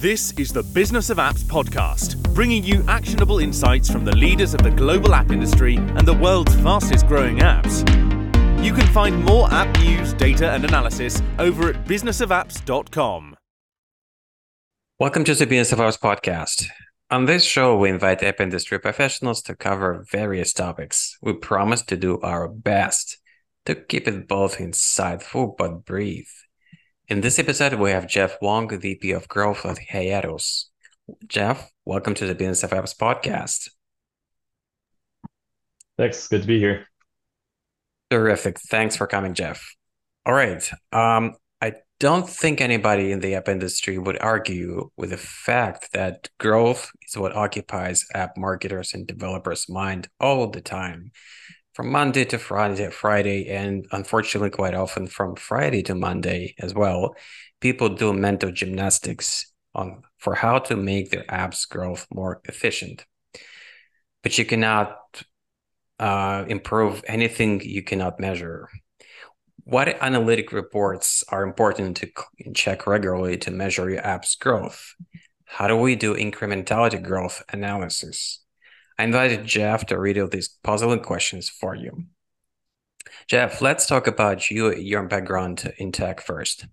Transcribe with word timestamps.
This 0.00 0.30
is 0.38 0.52
the 0.52 0.62
Business 0.62 1.10
of 1.10 1.16
Apps 1.16 1.42
podcast, 1.42 2.22
bringing 2.32 2.62
you 2.62 2.84
actionable 2.86 3.40
insights 3.40 3.90
from 3.90 4.04
the 4.04 4.14
leaders 4.14 4.54
of 4.54 4.62
the 4.62 4.70
global 4.70 5.12
app 5.12 5.32
industry 5.32 5.74
and 5.74 6.06
the 6.06 6.14
world's 6.14 6.54
fastest 6.60 7.08
growing 7.08 7.38
apps. 7.38 7.80
You 8.64 8.72
can 8.72 8.86
find 8.92 9.24
more 9.24 9.52
app 9.52 9.76
news, 9.80 10.12
data, 10.14 10.52
and 10.52 10.64
analysis 10.64 11.20
over 11.40 11.70
at 11.70 11.84
businessofapps.com. 11.86 13.34
Welcome 15.00 15.24
to 15.24 15.34
the 15.34 15.46
Business 15.46 15.72
of 15.72 15.80
Apps 15.80 15.98
podcast. 15.98 16.66
On 17.10 17.24
this 17.24 17.42
show, 17.42 17.76
we 17.76 17.90
invite 17.90 18.22
app 18.22 18.40
industry 18.40 18.78
professionals 18.78 19.42
to 19.42 19.56
cover 19.56 20.06
various 20.08 20.52
topics. 20.52 21.18
We 21.20 21.32
promise 21.32 21.82
to 21.82 21.96
do 21.96 22.20
our 22.20 22.46
best 22.46 23.18
to 23.64 23.74
keep 23.74 24.06
it 24.06 24.28
both 24.28 24.58
insightful 24.58 25.56
but 25.58 25.84
brief. 25.84 26.47
In 27.08 27.22
this 27.22 27.38
episode, 27.38 27.72
we 27.72 27.90
have 27.90 28.06
Jeff 28.06 28.36
Wang, 28.42 28.68
VP 28.68 29.12
of 29.12 29.28
Growth 29.28 29.64
at 29.64 29.78
Hiatus. 29.78 30.68
Jeff, 31.26 31.70
welcome 31.86 32.12
to 32.12 32.26
the 32.26 32.34
Business 32.34 32.62
of 32.62 32.70
Apps 32.72 32.94
podcast. 32.94 33.70
Thanks. 35.96 36.28
Good 36.28 36.42
to 36.42 36.46
be 36.46 36.58
here. 36.58 36.86
Terrific. 38.10 38.60
Thanks 38.60 38.94
for 38.94 39.06
coming, 39.06 39.32
Jeff. 39.32 39.74
All 40.26 40.34
right. 40.34 40.62
Um, 40.92 41.36
I 41.62 41.76
don't 41.98 42.28
think 42.28 42.60
anybody 42.60 43.10
in 43.10 43.20
the 43.20 43.36
app 43.36 43.48
industry 43.48 43.96
would 43.96 44.18
argue 44.20 44.90
with 44.98 45.08
the 45.08 45.16
fact 45.16 45.92
that 45.94 46.28
growth 46.38 46.90
is 47.08 47.16
what 47.16 47.34
occupies 47.34 48.04
app 48.12 48.36
marketers 48.36 48.92
and 48.92 49.06
developers' 49.06 49.66
mind 49.66 50.10
all 50.20 50.46
the 50.50 50.60
time 50.60 51.12
from 51.78 51.92
Monday 51.92 52.24
to 52.24 52.38
Friday, 52.38 52.90
Friday, 52.90 53.48
and 53.50 53.86
unfortunately, 53.92 54.50
quite 54.50 54.74
often 54.74 55.06
from 55.06 55.36
Friday 55.36 55.80
to 55.84 55.94
Monday 55.94 56.56
as 56.58 56.74
well. 56.74 57.14
People 57.60 57.88
do 57.88 58.12
mental 58.12 58.50
gymnastics 58.50 59.52
on 59.76 60.02
for 60.16 60.34
how 60.34 60.58
to 60.58 60.74
make 60.74 61.12
their 61.12 61.22
apps 61.26 61.68
growth 61.68 62.08
more 62.12 62.40
efficient. 62.46 63.06
But 64.24 64.36
you 64.38 64.44
cannot 64.44 65.22
uh, 66.00 66.46
improve 66.48 67.04
anything 67.06 67.60
you 67.60 67.84
cannot 67.84 68.18
measure. 68.18 68.68
What 69.62 70.02
analytic 70.02 70.50
reports 70.52 71.22
are 71.28 71.44
important 71.44 71.98
to 71.98 72.10
check 72.54 72.88
regularly 72.88 73.36
to 73.36 73.52
measure 73.52 73.88
your 73.88 74.04
app's 74.04 74.34
growth? 74.34 74.96
How 75.44 75.68
do 75.68 75.76
we 75.76 75.94
do 75.94 76.16
incrementality 76.16 77.00
growth 77.00 77.40
analysis? 77.52 78.40
I 78.98 79.04
invited 79.04 79.44
Jeff 79.44 79.86
to 79.86 79.98
read 79.98 80.18
out 80.18 80.32
these 80.32 80.48
puzzling 80.48 81.00
questions 81.00 81.48
for 81.48 81.74
you. 81.74 82.04
Jeff, 83.28 83.60
let's 83.60 83.86
talk 83.86 84.06
about 84.06 84.50
you, 84.50 84.74
your 84.74 85.04
background 85.04 85.72
in 85.78 85.92
tech 85.92 86.20
first. 86.20 86.66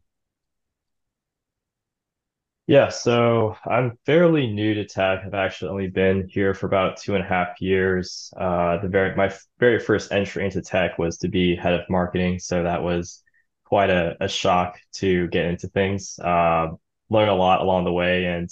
Yeah, 2.68 2.90
so 2.90 3.56
I'm 3.64 4.00
fairly 4.08 4.48
new 4.48 4.74
to 4.74 4.86
tech. 4.86 5.22
I've 5.24 5.36
actually 5.36 5.70
only 5.70 5.88
been 5.88 6.28
here 6.28 6.56
for 6.56 6.66
about 6.66 6.98
two 6.98 7.14
and 7.14 7.24
a 7.24 7.28
half 7.28 7.62
years. 7.62 8.34
Uh, 8.36 8.78
the 8.80 8.88
very 8.88 9.16
my 9.16 9.32
very 9.60 9.80
first 9.80 10.12
entry 10.12 10.46
into 10.46 10.64
tech 10.64 10.98
was 10.98 11.18
to 11.20 11.28
be 11.28 11.56
head 11.56 11.74
of 11.74 11.88
marketing, 11.90 12.40
so 12.40 12.64
that 12.64 12.82
was 12.82 13.22
quite 13.66 13.92
a, 13.92 14.18
a 14.20 14.28
shock 14.28 14.80
to 14.94 15.28
get 15.28 15.46
into 15.46 15.68
things. 15.68 16.18
Uh, 16.18 16.70
learn 17.12 17.30
a 17.30 17.36
lot 17.36 17.62
along 17.62 17.84
the 17.84 17.94
way, 17.94 18.26
and 18.26 18.50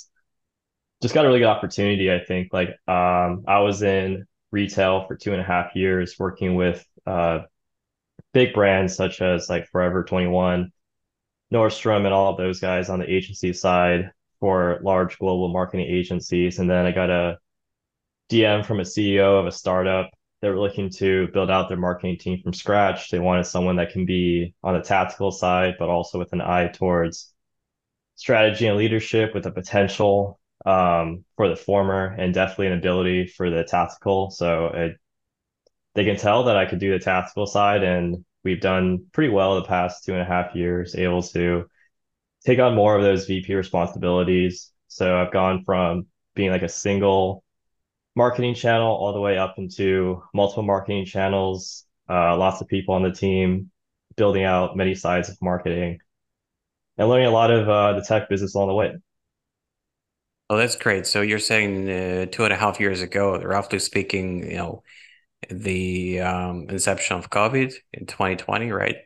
just 1.03 1.13
got 1.13 1.25
a 1.25 1.27
really 1.27 1.39
good 1.39 1.47
opportunity. 1.47 2.09
I 2.09 2.23
think 2.23 2.53
like 2.53 2.69
um, 2.87 3.43
I 3.45 3.59
was 3.59 3.83
in 3.83 4.25
retail 4.51 5.05
for 5.05 5.17
two 5.17 5.33
and 5.33 5.41
a 5.41 5.43
half 5.43 5.75
years, 5.75 6.15
working 6.17 6.55
with 6.55 6.83
uh, 7.05 7.39
big 8.33 8.53
brands 8.53 8.95
such 8.95 9.21
as 9.21 9.49
like 9.49 9.67
Forever 9.67 10.05
21, 10.05 10.71
Nordstrom, 11.53 12.05
and 12.05 12.13
all 12.13 12.31
of 12.31 12.37
those 12.37 12.61
guys 12.61 12.87
on 12.87 12.99
the 12.99 13.13
agency 13.13 13.51
side 13.51 14.11
for 14.39 14.79
large 14.81 15.19
global 15.19 15.49
marketing 15.49 15.87
agencies. 15.89 16.59
And 16.59 16.69
then 16.69 16.85
I 16.85 16.93
got 16.93 17.09
a 17.09 17.37
DM 18.29 18.65
from 18.65 18.79
a 18.79 18.83
CEO 18.83 19.37
of 19.37 19.45
a 19.45 19.51
startup. 19.51 20.09
They 20.41 20.49
were 20.49 20.59
looking 20.59 20.89
to 20.91 21.27
build 21.33 21.51
out 21.51 21.67
their 21.67 21.77
marketing 21.77 22.17
team 22.17 22.41
from 22.41 22.53
scratch. 22.53 23.09
They 23.09 23.19
wanted 23.19 23.45
someone 23.45 23.75
that 23.75 23.91
can 23.91 24.05
be 24.05 24.55
on 24.63 24.73
the 24.73 24.81
tactical 24.81 25.31
side, 25.31 25.75
but 25.77 25.89
also 25.89 26.17
with 26.17 26.31
an 26.31 26.39
eye 26.39 26.69
towards 26.69 27.33
strategy 28.15 28.67
and 28.67 28.77
leadership 28.77 29.33
with 29.33 29.43
the 29.43 29.51
potential 29.51 30.39
um, 30.65 31.25
for 31.35 31.49
the 31.49 31.55
former 31.55 32.15
and 32.17 32.33
definitely 32.33 32.67
an 32.67 32.73
ability 32.73 33.27
for 33.27 33.49
the 33.49 33.63
tactical. 33.63 34.29
So 34.31 34.67
it, 34.67 34.97
they 35.95 36.05
can 36.05 36.17
tell 36.17 36.45
that 36.45 36.57
I 36.57 36.65
could 36.65 36.79
do 36.79 36.91
the 36.91 37.03
tactical 37.03 37.45
side, 37.45 37.83
and 37.83 38.25
we've 38.43 38.61
done 38.61 39.05
pretty 39.11 39.31
well 39.31 39.55
the 39.55 39.67
past 39.67 40.03
two 40.05 40.13
and 40.13 40.21
a 40.21 40.25
half 40.25 40.55
years, 40.55 40.95
able 40.95 41.21
to 41.23 41.65
take 42.45 42.59
on 42.59 42.75
more 42.75 42.95
of 42.95 43.03
those 43.03 43.25
VP 43.25 43.53
responsibilities. 43.53 44.71
So 44.87 45.17
I've 45.17 45.33
gone 45.33 45.63
from 45.65 46.07
being 46.35 46.51
like 46.51 46.63
a 46.63 46.69
single 46.69 47.43
marketing 48.15 48.55
channel 48.55 48.91
all 48.91 49.13
the 49.13 49.19
way 49.19 49.37
up 49.37 49.55
into 49.57 50.23
multiple 50.33 50.63
marketing 50.63 51.05
channels, 51.05 51.85
uh, 52.09 52.37
lots 52.37 52.61
of 52.61 52.67
people 52.67 52.95
on 52.95 53.03
the 53.03 53.11
team, 53.11 53.71
building 54.15 54.43
out 54.43 54.77
many 54.77 54.95
sides 54.95 55.29
of 55.29 55.37
marketing, 55.41 55.99
and 56.97 57.09
learning 57.09 57.27
a 57.27 57.31
lot 57.31 57.51
of 57.51 57.69
uh, 57.69 57.93
the 57.93 58.05
tech 58.05 58.29
business 58.29 58.55
along 58.55 58.67
the 58.67 58.75
way. 58.75 58.93
Oh, 60.53 60.57
that's 60.57 60.75
great. 60.75 61.07
So 61.07 61.21
you're 61.21 61.39
saying 61.39 61.89
uh, 61.89 62.25
two 62.27 62.43
and 62.43 62.53
a 62.53 62.55
half 62.55 62.79
years 62.79 63.01
ago, 63.01 63.39
roughly 63.39 63.79
speaking, 63.79 64.51
you 64.51 64.57
know, 64.57 64.83
the 65.49 66.19
um, 66.19 66.67
inception 66.69 67.17
of 67.17 67.31
COVID 67.31 67.73
in 67.91 68.05
2020, 68.05 68.71
right? 68.71 68.97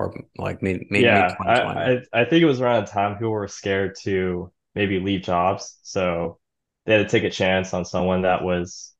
Or 0.00 0.12
like 0.36 0.62
mid, 0.62 0.86
mid 0.90 1.02
yeah, 1.02 1.36
mid 1.38 1.48
I, 1.48 1.62
I, 1.62 2.22
I 2.22 2.24
think 2.24 2.42
it 2.42 2.46
was 2.46 2.60
around 2.60 2.84
the 2.84 2.90
time 2.90 3.14
people 3.14 3.30
were 3.30 3.46
scared 3.46 3.94
to 4.02 4.52
maybe 4.74 4.98
leave 4.98 5.22
jobs, 5.22 5.78
so 5.84 6.40
they 6.84 6.94
had 6.94 7.08
to 7.08 7.08
take 7.08 7.22
a 7.22 7.30
chance 7.30 7.72
on 7.72 7.84
someone 7.84 8.22
that 8.22 8.42
was 8.42 8.92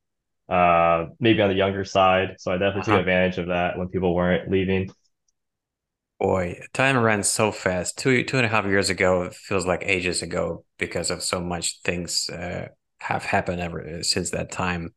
uh 0.47 1.07
maybe 1.19 1.41
on 1.41 1.49
the 1.49 1.55
younger 1.55 1.83
side. 1.83 2.37
So 2.39 2.53
I 2.53 2.55
definitely 2.55 2.83
uh-huh. 2.83 2.91
took 2.91 2.99
advantage 3.01 3.39
of 3.39 3.47
that 3.47 3.77
when 3.77 3.89
people 3.89 4.15
weren't 4.15 4.49
leaving. 4.49 4.89
Boy, 6.19 6.61
time 6.73 6.97
ran 6.97 7.23
so 7.23 7.51
fast. 7.51 7.97
Two 7.97 8.23
two 8.23 8.37
and 8.37 8.45
a 8.45 8.49
half 8.49 8.65
years 8.65 8.89
ago 8.89 9.29
feels 9.29 9.67
like 9.67 9.83
ages 9.83 10.21
ago 10.23 10.65
because 10.79 11.11
of 11.11 11.21
so 11.21 11.39
much 11.39 11.79
things 11.83 12.27
uh, 12.29 12.69
have 12.99 13.23
happened 13.23 13.61
ever 13.61 14.01
since 14.01 14.31
that 14.31 14.51
time. 14.51 14.93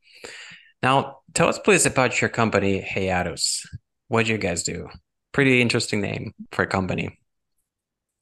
Now, 0.83 1.19
tell 1.35 1.49
us 1.49 1.59
please 1.59 1.85
about 1.85 2.21
your 2.21 2.31
company, 2.31 2.81
Hiatus. 2.81 3.67
What 4.09 4.27
do 4.27 4.33
you 4.33 4.39
guys 4.39 4.63
do? 4.63 4.89
Pretty 5.33 5.61
interesting 5.61 6.01
name 6.01 6.33
for 6.53 6.63
a 6.63 6.67
company. 6.67 7.19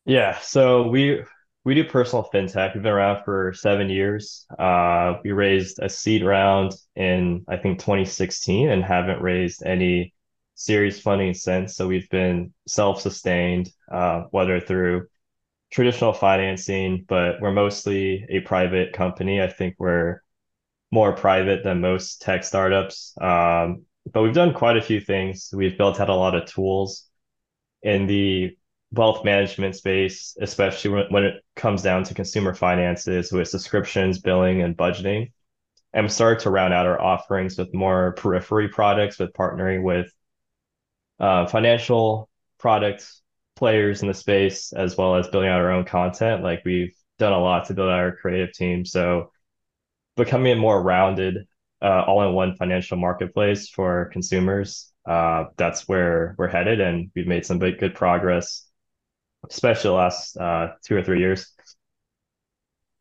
Yeah, 0.04 0.38
so 0.40 0.88
we 0.88 1.22
we 1.64 1.74
do 1.74 1.84
personal 1.84 2.28
fintech. 2.32 2.74
We've 2.74 2.82
been 2.82 2.92
around 2.92 3.24
for 3.24 3.52
seven 3.54 3.90
years. 3.90 4.44
Uh, 4.58 5.18
we 5.22 5.32
raised 5.32 5.78
a 5.80 5.88
seed 5.88 6.24
round 6.24 6.72
in 6.96 7.44
I 7.46 7.58
think 7.58 7.78
2016 7.78 8.70
and 8.70 8.82
haven't 8.82 9.22
raised 9.22 9.62
any 9.64 10.14
series 10.58 11.00
funding 11.00 11.34
since. 11.34 11.76
So 11.76 11.86
we've 11.86 12.10
been 12.10 12.52
self-sustained, 12.66 13.70
uh, 13.90 14.24
whether 14.32 14.58
through 14.58 15.06
traditional 15.70 16.12
financing, 16.12 17.04
but 17.08 17.40
we're 17.40 17.52
mostly 17.52 18.26
a 18.28 18.40
private 18.40 18.92
company. 18.92 19.40
I 19.40 19.46
think 19.46 19.76
we're 19.78 20.20
more 20.90 21.14
private 21.14 21.62
than 21.62 21.80
most 21.80 22.22
tech 22.22 22.42
startups. 22.42 23.14
Um, 23.20 23.84
but 24.12 24.22
we've 24.22 24.34
done 24.34 24.52
quite 24.52 24.76
a 24.76 24.82
few 24.82 25.00
things. 25.00 25.50
We've 25.54 25.78
built 25.78 26.00
out 26.00 26.08
a 26.08 26.14
lot 26.14 26.34
of 26.34 26.46
tools 26.46 27.06
in 27.82 28.08
the 28.08 28.56
wealth 28.90 29.24
management 29.24 29.76
space, 29.76 30.36
especially 30.40 30.90
when, 30.90 31.04
when 31.10 31.24
it 31.24 31.44
comes 31.54 31.82
down 31.82 32.02
to 32.04 32.14
consumer 32.14 32.52
finances 32.52 33.30
with 33.30 33.46
subscriptions, 33.46 34.18
billing, 34.18 34.62
and 34.62 34.76
budgeting. 34.76 35.30
And 35.92 36.06
we 36.06 36.10
started 36.10 36.40
to 36.40 36.50
round 36.50 36.74
out 36.74 36.86
our 36.86 37.00
offerings 37.00 37.56
with 37.56 37.72
more 37.72 38.12
periphery 38.12 38.68
products, 38.68 39.20
with 39.20 39.32
partnering 39.34 39.82
with 39.84 40.10
uh, 41.20 41.46
financial 41.46 42.28
products 42.58 43.22
players 43.56 44.02
in 44.02 44.08
the 44.08 44.14
space 44.14 44.72
as 44.72 44.96
well 44.96 45.16
as 45.16 45.28
building 45.28 45.50
out 45.50 45.60
our 45.60 45.72
own 45.72 45.84
content. 45.84 46.42
Like 46.42 46.62
we've 46.64 46.94
done 47.18 47.32
a 47.32 47.40
lot 47.40 47.66
to 47.66 47.74
build 47.74 47.88
out 47.88 47.98
our 47.98 48.16
creative 48.16 48.52
team. 48.52 48.84
So 48.84 49.32
becoming 50.16 50.52
a 50.52 50.56
more 50.56 50.80
rounded, 50.82 51.46
uh, 51.82 52.02
all-in-one 52.06 52.56
financial 52.56 52.96
marketplace 52.96 53.68
for 53.68 54.10
consumers. 54.12 54.92
Uh, 55.06 55.46
that's 55.56 55.88
where 55.88 56.34
we're 56.38 56.48
headed, 56.48 56.80
and 56.80 57.10
we've 57.14 57.26
made 57.26 57.46
some 57.46 57.58
big 57.58 57.78
good 57.78 57.94
progress, 57.94 58.68
especially 59.48 59.88
the 59.88 59.94
last 59.94 60.36
uh, 60.36 60.68
two 60.84 60.96
or 60.96 61.02
three 61.02 61.18
years. 61.18 61.52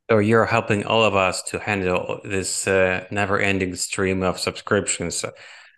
So 0.09 0.19
you're 0.19 0.45
helping 0.45 0.85
all 0.85 1.03
of 1.03 1.15
us 1.15 1.43
to 1.49 1.59
handle 1.59 2.21
this 2.23 2.65
uh, 2.67 3.05
never-ending 3.11 3.75
stream 3.75 4.23
of 4.23 4.39
subscriptions, 4.39 5.25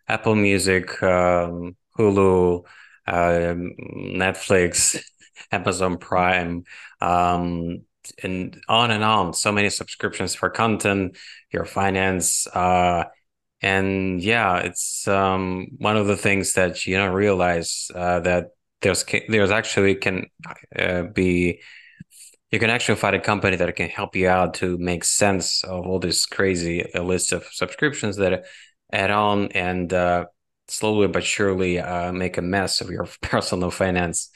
Apple 0.08 0.36
Music, 0.36 1.02
um, 1.02 1.76
Hulu, 2.00 2.64
um, 3.08 3.74
Netflix, 4.18 5.02
Amazon 5.52 5.98
Prime, 5.98 6.64
um, 7.02 7.82
and 8.24 8.60
on 8.68 8.92
and 8.92 9.04
on. 9.04 9.34
So 9.34 9.52
many 9.52 9.70
subscriptions 9.70 10.34
for 10.34 10.50
content, 10.50 11.18
your 11.52 11.66
finance, 11.66 12.48
uh, 12.48 13.04
and 13.62 14.22
yeah, 14.22 14.60
it's 14.60 15.08
um, 15.08 15.68
one 15.78 15.98
of 15.98 16.08
the 16.08 16.16
things 16.16 16.54
that 16.54 16.86
you 16.86 16.96
don't 16.96 17.14
realize 17.14 17.92
uh, 17.94 18.22
that 18.22 18.48
there's 18.82 19.04
there's 19.28 19.52
actually 19.52 19.96
can 19.96 20.28
uh, 20.78 21.04
be 21.04 21.60
you 22.52 22.60
can 22.60 22.70
actually 22.70 22.96
find 22.96 23.16
a 23.16 23.20
company 23.20 23.58
that 23.58 23.76
can 23.76 23.90
help 23.90 24.16
you 24.16 24.28
out 24.28 24.56
to 24.56 24.78
make 24.78 25.04
sense 25.04 25.64
of 25.64 25.86
all 25.86 26.00
this 26.00 26.26
crazy 26.26 26.90
list 26.96 27.32
of 27.32 27.44
subscriptions 27.52 28.16
that 28.16 28.46
add 28.92 29.12
on 29.12 29.52
and 29.52 29.94
uh, 29.94 30.26
slowly 30.70 31.08
but 31.08 31.24
surely 31.24 31.80
uh, 31.80 32.12
make 32.12 32.38
a 32.38 32.42
mess 32.42 32.82
of 32.82 32.90
your 32.90 33.08
personal 33.22 33.72
finance. 33.72 34.30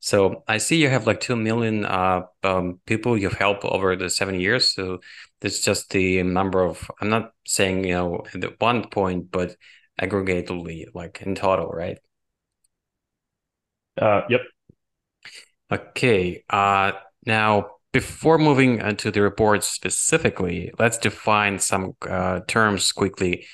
So 0.00 0.44
I 0.46 0.58
see 0.58 0.76
you 0.80 0.88
have 0.88 1.06
like 1.06 1.20
2 1.20 1.36
million 1.36 1.84
uh, 1.84 2.22
um, 2.44 2.80
people 2.86 3.18
you've 3.18 3.32
helped 3.34 3.64
over 3.64 3.96
the 3.96 4.08
seven 4.10 4.38
years. 4.38 4.72
So 4.72 5.00
it's 5.40 5.60
just 5.60 5.90
the 5.90 6.22
number 6.22 6.62
of, 6.62 6.88
I'm 7.00 7.08
not 7.08 7.32
saying, 7.46 7.84
you 7.84 7.94
know, 7.94 8.24
at 8.34 8.60
one 8.60 8.88
point, 8.88 9.30
but 9.30 9.56
aggregatedly, 10.00 10.86
like 10.94 11.22
in 11.22 11.34
total, 11.34 11.68
right? 11.68 11.98
Uh, 14.00 14.22
yep. 14.28 14.42
Okay. 15.70 16.44
Uh, 16.48 16.92
now, 17.24 17.70
before 17.92 18.38
moving 18.38 18.80
into 18.80 19.10
the 19.10 19.22
reports 19.22 19.68
specifically, 19.68 20.70
let's 20.78 20.98
define 20.98 21.58
some 21.58 21.96
uh, 22.08 22.40
terms 22.46 22.92
quickly 22.92 23.46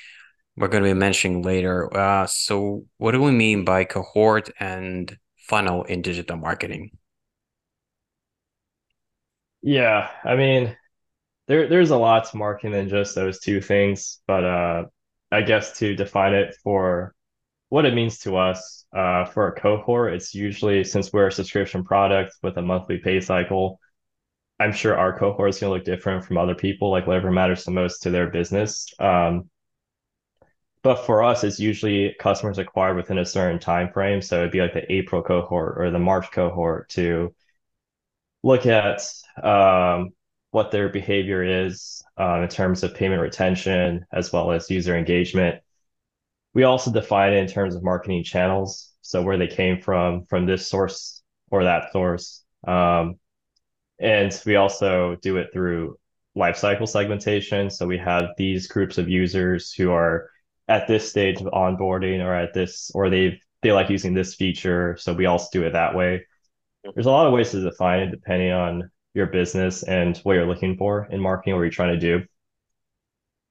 we're 0.55 0.67
going 0.67 0.83
to 0.83 0.89
be 0.89 0.93
mentioning 0.93 1.41
later. 1.41 1.95
Uh, 1.95 2.27
so, 2.27 2.85
what 2.97 3.11
do 3.11 3.21
we 3.21 3.31
mean 3.31 3.65
by 3.65 3.85
cohort 3.85 4.49
and 4.59 5.17
funnel 5.37 5.83
in 5.83 6.01
digital 6.01 6.37
marketing? 6.37 6.91
Yeah, 9.61 10.09
I 10.23 10.35
mean, 10.35 10.75
there 11.47 11.67
there's 11.67 11.91
a 11.91 11.97
lot 11.97 12.29
to 12.29 12.37
marketing 12.37 12.73
than 12.73 12.89
just 12.89 13.15
those 13.15 13.39
two 13.39 13.61
things, 13.61 14.19
but 14.27 14.43
uh, 14.43 14.85
I 15.31 15.41
guess 15.41 15.77
to 15.79 15.95
define 15.95 16.33
it 16.33 16.55
for 16.63 17.15
what 17.69 17.85
it 17.85 17.95
means 17.95 18.19
to 18.19 18.37
us, 18.37 18.85
uh, 18.95 19.25
for 19.25 19.47
a 19.47 19.59
cohort, 19.59 20.13
it's 20.13 20.35
usually 20.35 20.83
since 20.83 21.11
we're 21.11 21.27
a 21.27 21.31
subscription 21.31 21.83
product 21.83 22.35
with 22.43 22.57
a 22.57 22.61
monthly 22.61 22.99
pay 22.99 23.19
cycle, 23.19 23.79
I'm 24.59 24.73
sure 24.73 24.95
our 24.95 25.17
cohort 25.17 25.49
is 25.49 25.59
going 25.59 25.71
to 25.71 25.75
look 25.77 25.85
different 25.85 26.25
from 26.25 26.37
other 26.37 26.55
people, 26.55 26.91
like 26.91 27.07
whatever 27.07 27.31
matters 27.31 27.63
the 27.63 27.71
most 27.71 28.03
to 28.03 28.11
their 28.11 28.29
business. 28.29 28.87
Um, 28.99 29.49
but 30.83 31.05
for 31.05 31.23
us, 31.23 31.45
it's 31.45 31.59
usually 31.59 32.13
customers 32.19 32.57
acquired 32.57 32.97
within 32.97 33.17
a 33.17 33.25
certain 33.25 33.59
time 33.59 33.89
frame. 33.91 34.21
So 34.21 34.39
it'd 34.39 34.51
be 34.51 34.59
like 34.61 34.73
the 34.73 34.91
April 34.91 35.23
cohort 35.23 35.75
or 35.77 35.89
the 35.89 35.99
March 35.99 36.29
cohort 36.31 36.89
to 36.89 37.33
look 38.43 38.65
at 38.65 39.01
um, 39.41 40.09
what 40.51 40.71
their 40.71 40.89
behavior 40.89 41.41
is 41.65 42.03
uh, 42.19 42.41
in 42.41 42.49
terms 42.49 42.83
of 42.83 42.95
payment 42.95 43.21
retention 43.21 44.05
as 44.11 44.33
well 44.33 44.51
as 44.51 44.69
user 44.69 44.95
engagement. 44.97 45.61
We 46.53 46.63
also 46.63 46.91
define 46.91 47.31
it 47.31 47.37
in 47.37 47.47
terms 47.47 47.75
of 47.75 47.83
marketing 47.83 48.25
channels. 48.25 48.91
So 49.01 49.21
where 49.21 49.37
they 49.37 49.47
came 49.47 49.81
from, 49.81 50.25
from 50.25 50.45
this 50.45 50.67
source 50.67 51.23
or 51.49 51.63
that 51.63 51.93
source. 51.93 52.43
Um, 52.67 53.19
and 53.99 54.37
we 54.45 54.57
also 54.57 55.15
do 55.21 55.37
it 55.37 55.47
through 55.53 55.97
lifecycle 56.35 56.89
segmentation. 56.89 57.69
So 57.69 57.87
we 57.87 57.97
have 57.99 58.31
these 58.37 58.67
groups 58.67 58.97
of 58.97 59.07
users 59.07 59.71
who 59.71 59.91
are 59.91 60.29
at 60.67 60.87
this 60.87 61.09
stage 61.09 61.41
of 61.41 61.47
onboarding 61.47 62.23
or 62.23 62.33
at 62.33 62.53
this 62.53 62.91
or 62.93 63.09
they 63.09 63.39
they 63.61 63.71
like 63.71 63.89
using 63.89 64.13
this 64.13 64.35
feature 64.35 64.97
so 64.97 65.13
we 65.13 65.25
also 65.25 65.47
do 65.51 65.65
it 65.65 65.73
that 65.73 65.95
way. 65.95 66.25
There's 66.93 67.05
a 67.05 67.11
lot 67.11 67.27
of 67.27 67.33
ways 67.33 67.51
to 67.51 67.61
define 67.61 68.01
it 68.01 68.11
depending 68.11 68.51
on 68.51 68.91
your 69.13 69.27
business 69.27 69.83
and 69.83 70.17
what 70.19 70.33
you're 70.33 70.47
looking 70.47 70.77
for 70.77 71.07
in 71.11 71.19
marketing 71.19 71.55
what 71.55 71.61
you're 71.61 71.69
trying 71.69 71.99
to 71.99 72.19
do. 72.19 72.25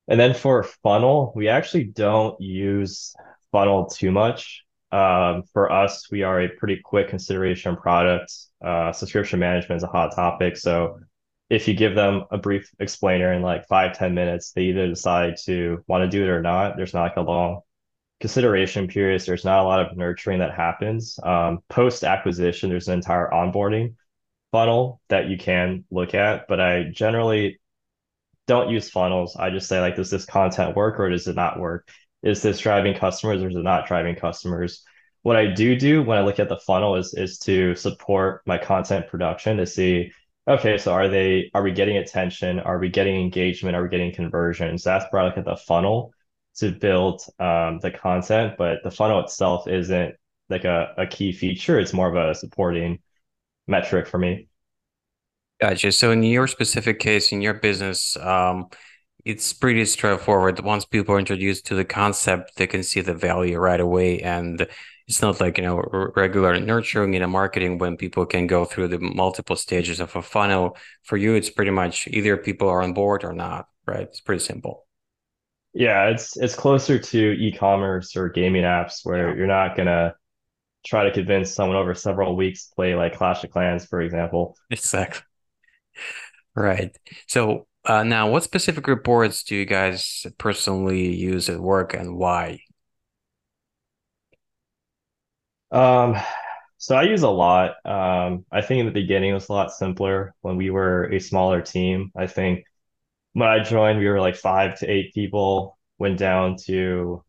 And 0.08 0.18
then 0.18 0.34
for 0.34 0.62
funnel 0.62 1.32
we 1.34 1.48
actually 1.48 1.84
don't 1.84 2.40
use 2.40 3.14
funnel 3.52 3.86
too 3.86 4.10
much. 4.10 4.64
Um, 4.90 5.44
for 5.52 5.72
us 5.72 6.10
we 6.10 6.22
are 6.22 6.42
a 6.42 6.48
pretty 6.48 6.80
quick 6.82 7.08
consideration 7.08 7.76
product. 7.76 8.32
Uh, 8.64 8.92
subscription 8.92 9.38
management 9.38 9.78
is 9.78 9.82
a 9.82 9.88
hot 9.88 10.14
topic 10.14 10.56
so 10.56 10.98
if 11.52 11.68
you 11.68 11.74
give 11.74 11.94
them 11.94 12.24
a 12.30 12.38
brief 12.38 12.70
explainer 12.78 13.30
in 13.34 13.42
like 13.42 13.68
five 13.68 13.96
ten 13.96 14.14
minutes, 14.14 14.52
they 14.52 14.62
either 14.62 14.88
decide 14.88 15.36
to 15.44 15.84
want 15.86 16.02
to 16.02 16.08
do 16.08 16.24
it 16.24 16.30
or 16.30 16.40
not. 16.40 16.78
There's 16.78 16.94
not 16.94 17.02
like 17.02 17.16
a 17.18 17.20
long 17.20 17.60
consideration 18.20 18.88
period. 18.88 19.20
There's 19.20 19.44
not 19.44 19.60
a 19.60 19.64
lot 19.64 19.80
of 19.80 19.94
nurturing 19.94 20.38
that 20.38 20.54
happens. 20.54 21.18
Um, 21.22 21.58
Post 21.68 22.04
acquisition, 22.04 22.70
there's 22.70 22.88
an 22.88 22.94
entire 22.94 23.28
onboarding 23.28 23.96
funnel 24.50 25.02
that 25.10 25.28
you 25.28 25.36
can 25.36 25.84
look 25.90 26.14
at, 26.14 26.48
but 26.48 26.58
I 26.58 26.84
generally 26.84 27.60
don't 28.46 28.70
use 28.70 28.88
funnels. 28.88 29.36
I 29.36 29.50
just 29.50 29.68
say 29.68 29.78
like, 29.78 29.96
does 29.96 30.08
this 30.08 30.24
content 30.24 30.74
work 30.74 30.98
or 30.98 31.10
does 31.10 31.28
it 31.28 31.36
not 31.36 31.60
work? 31.60 31.90
Is 32.22 32.40
this 32.40 32.60
driving 32.60 32.94
customers 32.94 33.42
or 33.42 33.50
is 33.50 33.56
it 33.56 33.62
not 33.62 33.86
driving 33.86 34.16
customers? 34.16 34.84
What 35.20 35.36
I 35.36 35.48
do 35.48 35.76
do 35.76 36.02
when 36.02 36.16
I 36.16 36.22
look 36.22 36.40
at 36.40 36.48
the 36.48 36.56
funnel 36.56 36.96
is 36.96 37.12
is 37.12 37.38
to 37.40 37.74
support 37.74 38.40
my 38.46 38.56
content 38.56 39.08
production 39.08 39.58
to 39.58 39.66
see 39.66 40.12
Okay, 40.48 40.76
so 40.76 40.92
are 40.92 41.08
they 41.08 41.50
are 41.54 41.62
we 41.62 41.72
getting 41.72 41.98
attention? 41.98 42.58
Are 42.58 42.78
we 42.78 42.88
getting 42.88 43.20
engagement? 43.20 43.76
Are 43.76 43.82
we 43.82 43.88
getting 43.88 44.12
conversions? 44.12 44.82
That's 44.82 45.04
where 45.10 45.22
like 45.22 45.38
at 45.38 45.44
the 45.44 45.56
funnel 45.56 46.12
to 46.56 46.72
build 46.72 47.22
um, 47.38 47.78
the 47.78 47.90
content, 47.92 48.54
but 48.58 48.82
the 48.82 48.90
funnel 48.90 49.20
itself 49.20 49.68
isn't 49.68 50.16
like 50.48 50.64
a, 50.64 50.94
a 50.98 51.06
key 51.06 51.32
feature. 51.32 51.78
It's 51.78 51.92
more 51.92 52.08
of 52.08 52.16
a 52.16 52.34
supporting 52.34 52.98
metric 53.68 54.08
for 54.08 54.18
me. 54.18 54.48
Gotcha. 55.60 55.92
So 55.92 56.10
in 56.10 56.22
your 56.24 56.48
specific 56.48 56.98
case, 56.98 57.30
in 57.30 57.40
your 57.40 57.54
business, 57.54 58.16
um, 58.16 58.68
it's 59.24 59.52
pretty 59.52 59.84
straightforward. 59.84 60.58
Once 60.60 60.84
people 60.84 61.14
are 61.14 61.20
introduced 61.20 61.66
to 61.66 61.76
the 61.76 61.84
concept, 61.84 62.56
they 62.56 62.66
can 62.66 62.82
see 62.82 63.00
the 63.00 63.14
value 63.14 63.58
right 63.58 63.78
away 63.78 64.20
and 64.20 64.66
it's 65.12 65.20
not 65.20 65.42
like 65.42 65.58
you 65.58 65.64
know 65.64 65.76
regular 66.16 66.58
nurturing 66.58 67.12
in 67.12 67.20
a 67.22 67.28
marketing 67.28 67.76
when 67.76 67.98
people 67.98 68.24
can 68.24 68.46
go 68.46 68.64
through 68.64 68.88
the 68.88 68.98
multiple 68.98 69.56
stages 69.56 70.00
of 70.00 70.16
a 70.16 70.22
funnel. 70.22 70.74
For 71.02 71.18
you 71.18 71.34
it's 71.34 71.50
pretty 71.50 71.70
much 71.70 72.08
either 72.08 72.38
people 72.38 72.66
are 72.70 72.82
on 72.82 72.94
board 72.94 73.22
or 73.22 73.34
not 73.34 73.66
right? 73.86 74.08
It's 74.08 74.20
pretty 74.20 74.42
simple. 74.42 74.86
Yeah 75.74 76.08
it's 76.08 76.38
it's 76.38 76.54
closer 76.54 76.98
to 76.98 77.32
e-commerce 77.32 78.16
or 78.16 78.30
gaming 78.30 78.62
apps 78.62 79.00
where 79.04 79.28
yeah. 79.28 79.36
you're 79.36 79.46
not 79.46 79.76
gonna 79.76 80.14
try 80.86 81.04
to 81.04 81.12
convince 81.12 81.54
someone 81.54 81.76
over 81.76 81.94
several 81.94 82.34
weeks 82.34 82.68
to 82.68 82.74
play 82.74 82.94
like 82.94 83.14
clash 83.14 83.44
of 83.44 83.50
clans 83.50 83.84
for 83.84 84.00
example. 84.00 84.56
Exactly. 84.70 85.22
Right. 86.54 86.94
So 87.28 87.66
uh, 87.86 88.04
now 88.04 88.30
what 88.30 88.42
specific 88.42 88.86
reports 88.86 89.42
do 89.42 89.56
you 89.56 89.64
guys 89.64 90.26
personally 90.36 91.14
use 91.14 91.48
at 91.48 91.58
work 91.58 91.94
and 91.94 92.14
why 92.18 92.60
Um, 95.72 96.16
so 96.78 96.96
I 96.96 97.04
use 97.04 97.22
a 97.22 97.30
lot. 97.30 97.76
Um, 97.86 98.44
I 98.52 98.62
think 98.62 98.80
in 98.80 98.86
the 98.86 98.92
beginning 98.92 99.30
it 99.30 99.34
was 99.34 99.48
a 99.48 99.52
lot 99.52 99.72
simpler 99.72 100.34
when 100.42 100.56
we 100.56 100.70
were 100.70 101.04
a 101.06 101.20
smaller 101.20 101.62
team. 101.62 102.12
I 102.16 102.26
think 102.26 102.64
when 103.34 103.48
I 103.48 103.62
joined, 103.64 104.00
we 104.00 104.08
were 104.08 104.20
like 104.20 104.36
five 104.36 104.78
to 104.80 104.90
eight 104.90 105.14
people, 105.14 105.78
went 105.98 106.18
down 106.18 106.56
to 106.66 107.24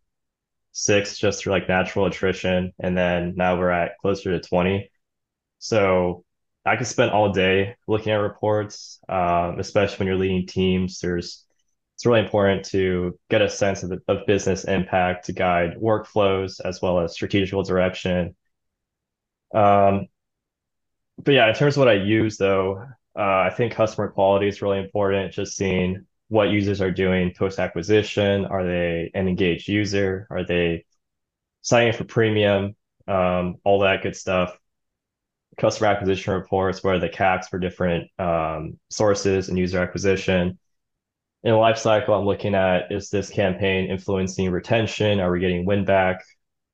six 0.74 1.18
just 1.20 1.42
through 1.44 1.54
like 1.54 1.70
natural 1.70 2.08
attrition, 2.08 2.74
and 2.80 2.98
then 2.98 3.36
now 3.38 3.58
we're 3.60 3.72
at 3.72 3.98
closer 4.00 4.32
to 4.32 4.48
20. 4.48 4.92
So 5.60 6.26
I 6.66 6.78
could 6.78 6.88
spend 6.88 7.12
all 7.12 7.32
day 7.34 7.76
looking 7.88 8.14
at 8.14 8.18
reports, 8.18 9.00
um, 9.10 9.60
especially 9.60 10.00
when 10.00 10.08
you're 10.08 10.18
leading 10.18 10.48
teams. 10.48 11.00
There's 11.00 11.46
it's 12.04 12.06
really 12.06 12.20
important 12.20 12.66
to 12.66 13.18
get 13.30 13.42
a 13.42 13.50
sense 13.50 13.82
of, 13.82 13.88
the, 13.88 14.02
of 14.10 14.28
business 14.28 14.66
impact 14.66 15.28
to 15.28 15.32
guide 15.32 15.78
workflows 15.82 16.60
as 16.66 16.82
well 16.82 17.00
as 17.00 17.14
strategical 17.14 17.64
direction. 17.64 18.36
Um, 19.56 20.08
but 21.24 21.34
yeah, 21.34 21.48
in 21.48 21.56
terms 21.56 21.76
of 21.76 21.80
what 21.80 21.88
I 21.88 21.94
use 21.94 22.36
though, 22.36 22.86
uh, 23.18 23.22
I 23.22 23.52
think 23.56 23.72
customer 23.72 24.10
quality 24.10 24.50
is 24.50 24.62
really 24.62 24.80
important. 24.80 25.32
Just 25.32 25.56
seeing 25.56 26.06
what 26.28 26.50
users 26.50 26.82
are 26.82 26.92
doing 26.92 27.34
post 27.34 27.58
acquisition. 27.58 28.48
Are 28.48 28.66
they 28.66 29.10
an 29.14 29.30
engaged 29.30 29.70
user? 29.70 30.28
Are 30.30 30.44
they 30.44 30.84
signing 31.62 31.94
for 31.94 32.04
premium? 32.04 32.76
Um, 33.08 33.56
all 33.64 33.80
that 33.80 34.04
good 34.04 34.18
stuff. 34.18 34.58
Customer 35.58 35.88
acquisition 35.90 36.34
reports, 36.34 36.84
what 36.84 36.96
are 36.96 37.00
the 37.00 37.08
CACs 37.08 37.48
for 37.48 37.60
different 37.60 38.10
um, 38.20 38.78
sources 38.90 39.48
and 39.48 39.58
user 39.58 39.82
acquisition 39.82 40.60
in 41.44 41.56
life 41.56 41.78
cycle, 41.78 42.14
I'm 42.14 42.26
looking 42.26 42.56
at 42.56 42.92
is 42.92 43.10
this 43.10 43.30
campaign 43.30 43.90
influencing 43.90 44.50
retention? 44.50 45.20
Are 45.20 45.32
we 45.32 45.40
getting 45.40 45.66
win 45.66 45.86
back? 45.86 46.24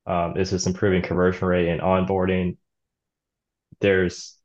Um, 0.05 0.38
is 0.38 0.51
this 0.51 0.67
improving 0.67 1.01
conversion 1.01 1.47
rate 1.47 1.69
and 1.69 1.81
onboarding? 1.81 2.57
There's 3.79 4.38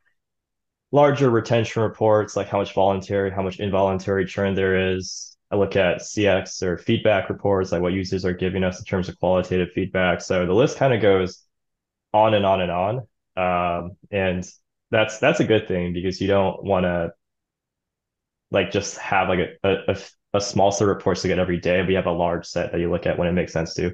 larger 0.92 1.28
retention 1.28 1.82
reports, 1.82 2.36
like 2.36 2.48
how 2.48 2.58
much 2.58 2.72
voluntary, 2.72 3.30
how 3.30 3.42
much 3.42 3.60
involuntary 3.60 4.26
churn 4.26 4.54
there 4.54 4.94
is. 4.94 5.36
I 5.50 5.56
look 5.56 5.76
at 5.76 6.00
CX 6.00 6.62
or 6.62 6.78
feedback 6.78 7.28
reports, 7.28 7.70
like 7.70 7.82
what 7.82 7.92
users 7.92 8.24
are 8.24 8.32
giving 8.32 8.64
us 8.64 8.78
in 8.78 8.84
terms 8.86 9.08
of 9.08 9.18
qualitative 9.18 9.72
feedback. 9.72 10.20
So 10.20 10.46
the 10.46 10.54
list 10.54 10.78
kind 10.78 10.94
of 10.94 11.02
goes 11.02 11.42
on 12.12 12.34
and 12.34 12.46
on 12.46 12.60
and 12.62 12.70
on. 12.70 12.96
Um, 13.36 13.96
and 14.10 14.44
that's 14.90 15.18
that's 15.18 15.40
a 15.40 15.44
good 15.44 15.68
thing 15.68 15.92
because 15.92 16.20
you 16.20 16.28
don't 16.28 16.62
want 16.64 16.84
to 16.84 17.12
like 18.54 18.70
just 18.70 18.96
have 18.98 19.28
like 19.28 19.40
a, 19.62 19.74
a, 19.88 19.96
a 20.32 20.40
small 20.40 20.72
set 20.72 20.84
of 20.84 20.88
reports 20.88 21.22
to 21.22 21.28
get 21.28 21.38
every 21.38 21.60
day. 21.60 21.82
We 21.82 21.94
have 21.94 22.06
a 22.06 22.12
large 22.12 22.46
set 22.46 22.72
that 22.72 22.80
you 22.80 22.90
look 22.90 23.04
at 23.06 23.18
when 23.18 23.28
it 23.28 23.32
makes 23.32 23.52
sense 23.52 23.74
to. 23.74 23.92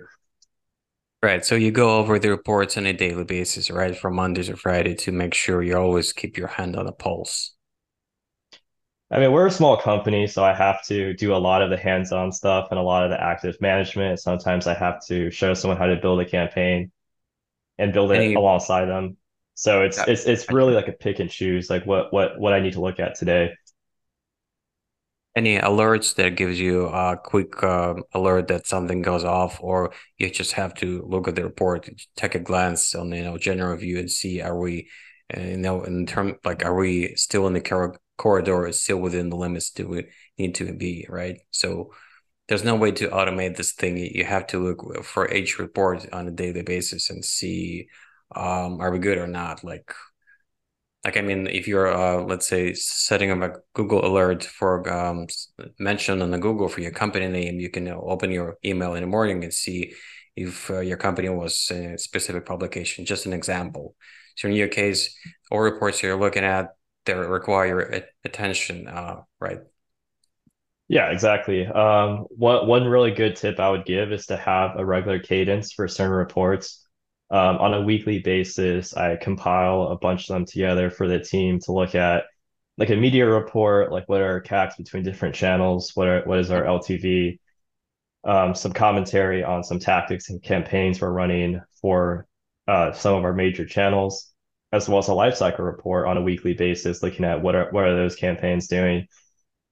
Right. 1.22 1.44
So 1.44 1.54
you 1.54 1.70
go 1.70 1.98
over 1.98 2.18
the 2.18 2.30
reports 2.30 2.76
on 2.76 2.86
a 2.86 2.92
daily 2.92 3.24
basis, 3.24 3.70
right? 3.70 3.96
From 3.96 4.14
Monday 4.14 4.42
to 4.44 4.56
Friday 4.56 4.94
to 4.96 5.12
make 5.12 5.34
sure 5.34 5.62
you 5.62 5.76
always 5.76 6.12
keep 6.12 6.38
your 6.38 6.48
hand 6.48 6.76
on 6.76 6.86
the 6.86 6.92
pulse. 6.92 7.54
I 9.10 9.18
mean, 9.18 9.32
we're 9.32 9.48
a 9.48 9.50
small 9.50 9.76
company, 9.76 10.28
so 10.28 10.44
I 10.44 10.54
have 10.54 10.84
to 10.86 11.14
do 11.14 11.34
a 11.34 11.36
lot 11.36 11.62
of 11.62 11.70
the 11.70 11.76
hands-on 11.76 12.30
stuff 12.30 12.68
and 12.70 12.78
a 12.78 12.82
lot 12.82 13.02
of 13.02 13.10
the 13.10 13.20
active 13.20 13.60
management. 13.60 14.20
Sometimes 14.20 14.68
I 14.68 14.74
have 14.74 15.04
to 15.06 15.30
show 15.32 15.52
someone 15.52 15.78
how 15.78 15.86
to 15.86 15.96
build 15.96 16.20
a 16.20 16.24
campaign 16.24 16.92
and 17.76 17.92
build 17.92 18.12
it 18.12 18.36
alongside 18.36 18.86
them. 18.86 19.16
So 19.54 19.82
it's 19.82 19.98
uh, 19.98 20.04
it's 20.06 20.26
it's 20.26 20.50
really 20.50 20.74
like 20.74 20.88
a 20.88 20.92
pick 20.92 21.18
and 21.18 21.28
choose, 21.28 21.68
like 21.68 21.84
what 21.84 22.12
what 22.12 22.38
what 22.38 22.52
I 22.52 22.60
need 22.60 22.74
to 22.74 22.80
look 22.80 23.00
at 23.00 23.16
today. 23.16 23.52
Any 25.40 25.58
alerts 25.58 26.14
that 26.16 26.36
gives 26.36 26.58
you 26.60 26.86
a 26.86 27.16
quick 27.32 27.62
um 27.62 27.96
alert 28.18 28.48
that 28.48 28.66
something 28.66 29.00
goes 29.02 29.24
off, 29.24 29.54
or 29.60 29.92
you 30.18 30.30
just 30.30 30.52
have 30.52 30.74
to 30.74 30.88
look 31.12 31.26
at 31.28 31.34
the 31.36 31.44
report, 31.44 31.88
take 32.16 32.34
a 32.34 32.38
glance 32.50 32.94
on 32.94 33.06
you 33.12 33.24
know 33.24 33.38
general 33.38 33.76
view 33.76 33.98
and 33.98 34.10
see 34.10 34.34
are 34.48 34.58
we 34.64 34.74
uh, 35.36 35.40
you 35.40 35.56
know 35.56 35.76
in 35.84 36.06
term 36.06 36.36
like 36.44 36.64
are 36.64 36.76
we 36.84 37.14
still 37.16 37.46
in 37.46 37.54
the 37.54 37.60
cor 37.70 37.98
corridor, 38.18 38.70
still 38.72 38.98
within 39.06 39.30
the 39.30 39.36
limits 39.44 39.70
do 39.70 39.88
we 39.88 40.00
need 40.38 40.54
to 40.56 40.64
be, 40.84 41.06
right? 41.08 41.36
So 41.50 41.92
there's 42.48 42.64
no 42.64 42.76
way 42.76 42.92
to 42.92 43.08
automate 43.08 43.56
this 43.56 43.72
thing. 43.72 43.96
You 43.96 44.24
have 44.24 44.46
to 44.48 44.58
look 44.58 45.04
for 45.04 45.32
each 45.32 45.58
report 45.58 46.06
on 46.12 46.28
a 46.28 46.30
daily 46.42 46.62
basis 46.62 47.10
and 47.10 47.24
see 47.24 47.88
um 48.36 48.80
are 48.80 48.92
we 48.92 48.98
good 48.98 49.18
or 49.18 49.26
not 49.26 49.64
like 49.64 49.88
like 51.04 51.16
i 51.16 51.20
mean 51.20 51.46
if 51.46 51.66
you're 51.66 51.88
uh 51.88 52.22
let's 52.22 52.46
say 52.46 52.72
setting 52.74 53.30
up 53.30 53.40
a 53.42 53.58
google 53.74 54.04
alert 54.04 54.44
for 54.44 54.88
um 54.92 55.26
mention 55.78 56.22
on 56.22 56.30
the 56.30 56.38
google 56.38 56.68
for 56.68 56.80
your 56.80 56.90
company 56.90 57.26
name 57.28 57.58
you 57.60 57.70
can 57.70 57.88
open 57.88 58.30
your 58.30 58.58
email 58.64 58.94
in 58.94 59.02
the 59.02 59.06
morning 59.06 59.42
and 59.44 59.52
see 59.52 59.92
if 60.36 60.70
uh, 60.70 60.80
your 60.80 60.96
company 60.96 61.28
was 61.28 61.70
a 61.70 61.96
specific 61.98 62.44
publication 62.46 63.04
just 63.04 63.26
an 63.26 63.32
example 63.32 63.94
so 64.36 64.48
in 64.48 64.54
your 64.54 64.68
case 64.68 65.16
all 65.50 65.60
reports 65.60 66.02
you're 66.02 66.18
looking 66.18 66.44
at 66.44 66.68
they 67.06 67.14
require 67.14 68.04
attention 68.24 68.86
uh 68.88 69.16
right 69.40 69.60
Yeah, 70.88 71.10
exactly. 71.10 71.66
Um, 71.66 72.26
one 72.30 72.66
one 72.66 72.84
really 72.86 73.12
good 73.12 73.36
tip 73.36 73.60
I 73.60 73.70
would 73.70 73.84
give 73.84 74.12
is 74.12 74.26
to 74.26 74.36
have 74.36 74.76
a 74.76 74.84
regular 74.84 75.20
cadence 75.20 75.72
for 75.72 75.86
certain 75.86 76.12
reports. 76.12 76.84
Um, 77.30 77.58
on 77.58 77.74
a 77.74 77.82
weekly 77.82 78.18
basis, 78.18 78.96
I 78.96 79.16
compile 79.16 79.82
a 79.88 79.96
bunch 79.96 80.28
of 80.28 80.34
them 80.34 80.44
together 80.46 80.90
for 80.90 81.06
the 81.06 81.20
team 81.20 81.60
to 81.60 81.72
look 81.72 81.94
at, 81.94 82.24
like 82.76 82.90
a 82.90 82.96
media 82.96 83.26
report, 83.28 83.92
like 83.92 84.08
what 84.08 84.20
are 84.20 84.32
our 84.32 84.42
CACs 84.42 84.76
between 84.76 85.04
different 85.04 85.34
channels, 85.34 85.92
what 85.94 86.08
are 86.08 86.22
what 86.24 86.38
is 86.40 86.50
our 86.50 86.64
LTV, 86.64 87.38
um, 88.24 88.54
some 88.54 88.72
commentary 88.72 89.44
on 89.44 89.62
some 89.62 89.78
tactics 89.78 90.30
and 90.30 90.42
campaigns 90.42 91.00
we're 91.00 91.10
running 91.10 91.60
for 91.80 92.26
uh, 92.68 92.92
some 92.92 93.14
of 93.14 93.24
our 93.24 93.32
major 93.32 93.64
channels, 93.64 94.32
as 94.72 94.88
well 94.88 94.98
as 94.98 95.08
a 95.08 95.12
lifecycle 95.12 95.60
report 95.60 96.06
on 96.06 96.16
a 96.16 96.22
weekly 96.22 96.54
basis, 96.54 97.02
looking 97.02 97.24
at 97.24 97.42
what 97.42 97.54
are 97.54 97.70
what 97.70 97.84
are 97.84 97.96
those 97.96 98.16
campaigns 98.16 98.66
doing 98.66 99.06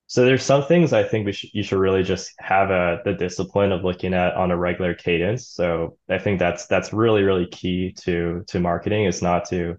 so 0.09 0.25
there's 0.25 0.43
some 0.43 0.65
things 0.65 0.95
I 0.95 1.05
think 1.05 1.27
we 1.27 1.33
should 1.33 1.51
you 1.53 1.63
should 1.63 1.79
really 1.79 2.03
just 2.03 2.33
have 2.39 2.71
a 2.71 3.03
the 3.05 3.13
discipline 3.13 3.73
of 3.73 3.85
looking 3.85 4.15
at 4.15 4.35
on 4.35 4.51
a 4.51 4.57
regular 4.57 4.95
cadence. 4.95 5.47
So 5.47 5.99
I 6.09 6.19
think 6.19 6.39
that's 6.39 6.67
that's 6.67 6.95
really 6.95 7.23
really 7.23 7.47
key 7.47 7.93
to 8.05 8.43
to 8.49 8.59
marketing 8.59 9.05
is 9.05 9.21
not 9.23 9.45
to 9.51 9.77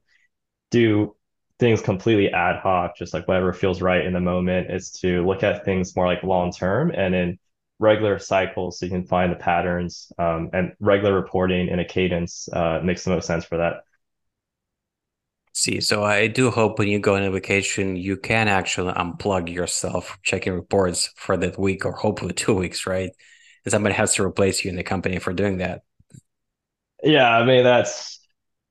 do 0.72 1.16
things 1.58 1.82
completely 1.82 2.32
ad 2.32 2.58
hoc, 2.62 2.96
just 2.96 3.14
like 3.14 3.28
whatever 3.28 3.54
feels 3.54 3.82
right 3.82 4.06
in 4.06 4.14
the 4.14 4.20
moment. 4.20 4.70
Is 4.72 4.92
to 5.02 5.26
look 5.26 5.42
at 5.44 5.66
things 5.66 5.96
more 5.96 6.06
like 6.06 6.22
long 6.24 6.52
term 6.52 6.92
and 6.92 7.16
in 7.16 7.40
regular 7.80 8.20
cycles 8.20 8.80
so 8.80 8.86
you 8.86 8.92
can 8.92 9.06
find 9.06 9.32
the 9.32 9.38
patterns 9.38 10.12
um, 10.20 10.50
and 10.54 10.74
regular 10.80 11.16
reporting 11.16 11.70
in 11.70 11.80
a 11.80 11.86
cadence 11.86 12.48
uh, 12.54 12.82
makes 12.84 13.04
the 13.04 13.10
most 13.10 13.26
sense 13.26 13.46
for 13.46 13.58
that. 13.58 13.78
See, 15.62 15.82
so 15.82 16.04
I 16.06 16.28
do 16.28 16.52
hope 16.52 16.80
when 16.80 16.88
you 16.88 17.00
go 17.00 17.16
on 17.16 17.24
a 17.24 17.32
vacation, 17.32 17.96
you 17.98 18.16
can 18.18 18.48
actually 18.48 18.94
unplug 18.94 19.52
yourself, 19.52 20.18
checking 20.24 20.54
reports 20.54 21.10
for 21.18 21.36
that 21.38 21.60
week 21.60 21.86
or 21.86 21.92
hopefully 21.92 22.34
two 22.34 22.54
weeks, 22.56 22.88
right? 22.88 23.12
And 23.66 23.72
somebody 23.72 23.96
has 23.96 24.14
to 24.16 24.24
replace 24.26 24.64
you 24.64 24.70
in 24.70 24.78
the 24.78 24.84
company 24.84 25.20
for 25.20 25.34
doing 25.34 25.58
that. 25.58 25.82
Yeah, 27.04 27.30
I 27.30 27.46
mean 27.46 27.64
that's 27.64 28.20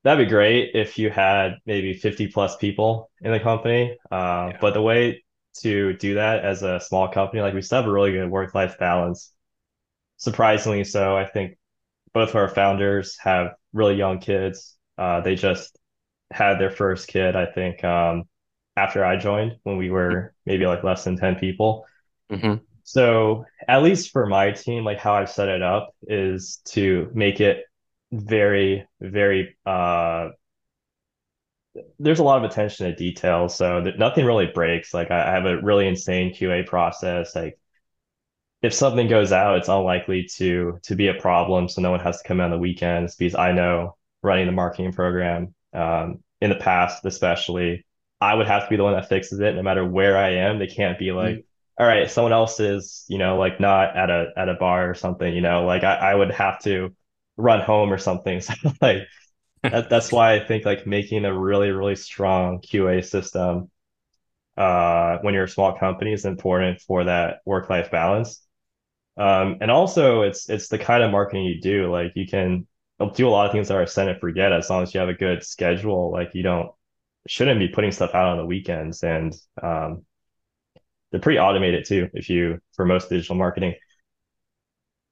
that'd 0.03 0.25
be 0.25 0.29
great 0.29 0.71
if 0.75 0.97
you 0.97 1.09
had 1.09 1.55
maybe 1.65 1.93
50 1.93 2.27
plus 2.27 2.55
people 2.57 3.11
in 3.21 3.31
the 3.31 3.39
company. 3.39 3.97
Uh, 4.11 4.51
Yeah. 4.51 4.59
but 4.59 4.73
the 4.73 4.81
way 4.81 5.23
to 5.61 5.93
do 5.93 6.15
that 6.15 6.45
as 6.45 6.61
a 6.63 6.79
small 6.79 7.07
company, 7.09 7.41
like 7.41 7.53
we 7.53 7.61
still 7.61 7.79
have 7.81 7.87
a 7.89 7.91
really 7.91 8.11
good 8.11 8.29
work-life 8.29 8.77
balance. 8.79 9.33
Surprisingly 10.17 10.85
so, 10.85 11.17
I 11.17 11.25
think 11.27 11.57
both 12.13 12.31
of 12.31 12.37
our 12.37 12.49
founders 12.49 13.17
have 13.21 13.53
really 13.73 13.95
young 13.95 14.19
kids. 14.19 14.77
Uh, 14.99 15.21
they 15.21 15.35
just 15.35 15.78
had 16.31 16.59
their 16.59 16.71
first 16.71 17.07
kid, 17.07 17.35
I 17.35 17.45
think, 17.45 17.83
um, 17.83 18.23
after 18.77 19.03
I 19.05 19.17
joined 19.17 19.57
when 19.63 19.77
we 19.77 19.89
were 19.89 20.33
maybe 20.45 20.65
like 20.67 20.83
less 20.83 21.03
than 21.03 21.17
10 21.17 21.35
people. 21.35 21.85
hmm 22.29 22.69
So 22.83 23.45
at 23.67 23.83
least 23.83 24.11
for 24.11 24.25
my 24.25 24.51
team, 24.51 24.83
like 24.83 24.99
how 24.99 25.13
I've 25.15 25.29
set 25.29 25.49
it 25.49 25.61
up 25.61 25.91
is 26.03 26.57
to 26.69 27.11
make 27.13 27.39
it 27.39 27.65
very, 28.11 28.87
very 28.99 29.57
uh 29.65 30.29
there's 31.99 32.19
a 32.19 32.23
lot 32.23 32.43
of 32.43 32.49
attention 32.49 32.87
to 32.87 32.95
detail. 32.95 33.47
So 33.49 33.81
that 33.83 33.99
nothing 33.99 34.25
really 34.25 34.47
breaks. 34.47 34.93
Like 34.93 35.11
I, 35.11 35.29
I 35.29 35.31
have 35.31 35.45
a 35.45 35.61
really 35.61 35.87
insane 35.87 36.33
QA 36.33 36.63
process. 36.63 37.35
Like 37.35 37.59
if 38.61 38.73
something 38.73 39.07
goes 39.07 39.31
out, 39.31 39.57
it's 39.57 39.69
unlikely 39.69 40.27
to 40.37 40.79
to 40.83 40.95
be 40.95 41.07
a 41.07 41.13
problem. 41.13 41.69
So 41.69 41.81
no 41.81 41.91
one 41.91 41.99
has 42.01 42.21
to 42.21 42.27
come 42.27 42.39
in 42.39 42.45
on 42.45 42.51
the 42.51 42.57
weekends 42.57 43.15
because 43.15 43.35
I 43.35 43.51
know 43.53 43.95
running 44.21 44.45
the 44.47 44.51
marketing 44.51 44.91
program, 44.93 45.53
um, 45.73 46.23
in 46.41 46.49
the 46.49 46.55
past, 46.55 47.05
especially, 47.05 47.85
I 48.21 48.33
would 48.35 48.47
have 48.47 48.63
to 48.63 48.69
be 48.69 48.77
the 48.77 48.83
one 48.83 48.93
that 48.93 49.09
fixes 49.09 49.39
it 49.39 49.55
no 49.55 49.63
matter 49.63 49.85
where 49.85 50.17
I 50.17 50.31
am. 50.35 50.59
They 50.59 50.67
can't 50.67 50.99
be 50.99 51.11
like, 51.11 51.45
all 51.77 51.87
right, 51.87 52.09
someone 52.09 52.33
else 52.33 52.59
is, 52.59 53.05
you 53.07 53.17
know, 53.17 53.37
like 53.37 53.59
not 53.59 53.95
at 53.95 54.09
a 54.09 54.27
at 54.37 54.49
a 54.49 54.55
bar 54.55 54.89
or 54.89 54.93
something, 54.95 55.33
you 55.33 55.41
know, 55.41 55.65
like 55.65 55.83
I, 55.83 55.95
I 55.95 56.15
would 56.15 56.31
have 56.31 56.61
to 56.63 56.95
run 57.37 57.61
home 57.61 57.91
or 57.93 57.97
something. 57.97 58.41
So 58.49 58.53
like 58.81 59.03
that 59.71 59.89
that's 59.89 60.11
why 60.11 60.35
I 60.35 60.45
think 60.45 60.65
like 60.65 60.87
making 60.87 61.25
a 61.25 61.37
really, 61.37 61.71
really 61.71 61.95
strong 61.95 62.61
QA 62.61 63.01
system 63.01 63.69
uh 64.57 65.17
when 65.21 65.33
you're 65.33 65.45
a 65.45 65.49
small 65.49 65.77
company 65.77 66.13
is 66.13 66.25
important 66.25 66.81
for 66.81 67.05
that 67.05 67.39
work-life 67.45 67.91
balance. 67.91 68.41
Um, 69.17 69.57
and 69.61 69.71
also 69.71 70.23
it's 70.23 70.49
it's 70.49 70.69
the 70.69 70.79
kind 70.79 71.03
of 71.03 71.11
marketing 71.11 71.45
you 71.45 71.61
do. 71.61 71.91
Like 71.91 72.13
you 72.15 72.27
can 72.27 72.67
do 73.07 73.27
a 73.27 73.29
lot 73.29 73.45
of 73.45 73.51
things 73.51 73.69
that 73.69 73.77
are 73.77 73.85
set 73.87 74.09
and 74.09 74.19
forget 74.19 74.51
as 74.51 74.69
long 74.69 74.83
as 74.83 74.93
you 74.93 74.99
have 74.99 75.09
a 75.09 75.13
good 75.13 75.43
schedule. 75.43 76.11
Like 76.11 76.31
you 76.33 76.43
don't 76.43 76.71
shouldn't 77.27 77.59
be 77.59 77.67
putting 77.67 77.91
stuff 77.91 78.15
out 78.15 78.27
on 78.27 78.37
the 78.37 78.45
weekends, 78.45 79.03
and 79.03 79.35
um, 79.61 80.03
they're 81.11 81.21
pretty 81.21 81.39
automated 81.39 81.85
too. 81.85 82.09
If 82.13 82.29
you 82.29 82.59
for 82.73 82.85
most 82.85 83.09
digital 83.09 83.35
marketing. 83.35 83.75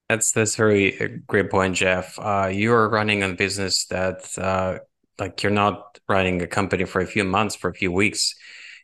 That's 0.10 0.32
that's 0.32 0.56
very 0.56 1.00
uh, 1.02 1.08
great 1.28 1.50
point, 1.50 1.76
Jeff. 1.76 2.18
Uh, 2.20 2.50
you're 2.52 2.90
running 2.90 3.24
a 3.24 3.34
business 3.34 3.86
that 3.88 4.38
uh, 4.38 4.80
like 5.20 5.44
you're 5.44 5.52
not 5.52 6.00
running 6.08 6.42
a 6.42 6.48
company 6.48 6.86
for 6.86 7.02
a 7.02 7.08
few 7.08 7.24
months, 7.24 7.56
for 7.56 7.70
a 7.70 7.74
few 7.74 7.92
weeks. 7.92 8.34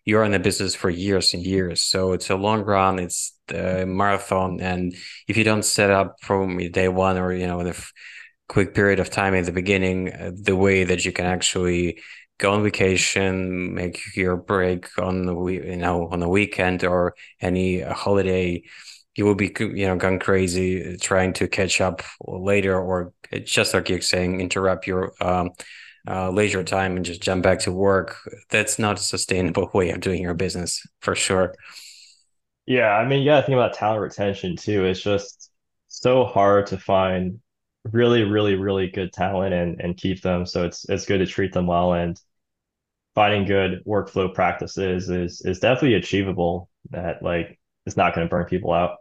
You're 0.05 0.25
in 0.25 0.33
the 0.33 0.39
business 0.39 0.75
for 0.75 0.89
years 0.89 1.33
and 1.33 1.41
years. 1.41 1.81
So 1.81 2.11
it's 2.11 2.29
a 2.29 2.35
long 2.35 2.63
run. 2.63 2.99
It's 2.99 3.37
the 3.47 3.85
marathon, 3.85 4.59
and 4.59 4.93
if 5.27 5.37
you 5.37 5.45
don't 5.45 5.63
set 5.63 5.91
up 5.91 6.17
from 6.21 6.57
day 6.71 6.89
one 6.89 7.17
or 7.17 7.31
you 7.33 7.47
know 7.47 7.61
in 7.61 7.67
a 7.67 7.69
f- 7.69 7.93
quick 8.47 8.73
period 8.73 8.99
of 8.99 9.09
time 9.09 9.33
at 9.35 9.45
the 9.45 9.51
beginning, 9.51 10.13
uh, 10.13 10.31
the 10.33 10.55
way 10.55 10.83
that 10.83 11.05
you 11.05 11.11
can 11.11 11.25
actually 11.25 12.01
go 12.39 12.53
on 12.53 12.63
vacation, 12.63 13.73
make 13.73 14.01
your 14.15 14.35
break 14.37 14.87
on 14.99 15.25
the 15.25 15.35
you 15.45 15.77
know 15.77 16.07
on 16.09 16.19
the 16.19 16.29
weekend 16.29 16.83
or 16.83 17.15
any 17.41 17.81
holiday. 17.81 18.63
You 19.15 19.25
will 19.25 19.35
be 19.35 19.53
you 19.59 19.87
know 19.87 19.95
gone 19.95 20.19
crazy 20.19 20.97
trying 20.97 21.33
to 21.33 21.47
catch 21.47 21.81
up 21.81 22.01
later 22.21 22.79
or 22.79 23.13
just 23.43 23.73
like 23.73 23.89
you're 23.89 24.01
saying 24.01 24.41
interrupt 24.41 24.87
your 24.87 25.13
um, 25.21 25.51
uh, 26.07 26.29
leisure 26.31 26.63
time 26.63 26.95
and 26.97 27.05
just 27.05 27.21
jump 27.21 27.43
back 27.43 27.59
to 27.59 27.71
work. 27.71 28.17
That's 28.49 28.79
not 28.79 28.99
a 28.99 29.03
sustainable 29.03 29.69
way 29.73 29.91
of 29.91 30.01
doing 30.01 30.21
your 30.21 30.33
business 30.33 30.85
for 31.01 31.15
sure. 31.15 31.55
Yeah, 32.65 32.89
I 32.89 33.05
mean, 33.07 33.19
you 33.21 33.25
gotta 33.29 33.45
think 33.45 33.55
about 33.55 33.73
talent 33.73 34.01
retention 34.01 34.55
too. 34.55 34.85
It's 34.85 35.01
just 35.01 35.51
so 35.87 36.25
hard 36.25 36.67
to 36.67 36.77
find 36.77 37.39
really, 37.91 38.23
really, 38.23 38.55
really 38.55 38.87
good 38.89 39.11
talent 39.13 39.53
and 39.53 39.79
and 39.81 39.97
keep 39.97 40.21
them. 40.21 40.45
So 40.45 40.65
it's 40.65 40.87
it's 40.89 41.05
good 41.05 41.19
to 41.19 41.25
treat 41.27 41.53
them 41.53 41.67
well 41.67 41.93
and 41.93 42.19
finding 43.15 43.45
good 43.45 43.83
workflow 43.85 44.33
practices 44.33 45.09
is 45.09 45.41
is 45.45 45.59
definitely 45.59 45.95
achievable 45.95 46.69
that 46.91 47.23
like 47.23 47.59
it's 47.85 47.97
not 47.97 48.15
going 48.15 48.27
to 48.27 48.31
burn 48.31 48.45
people 48.45 48.73
out. 48.73 48.97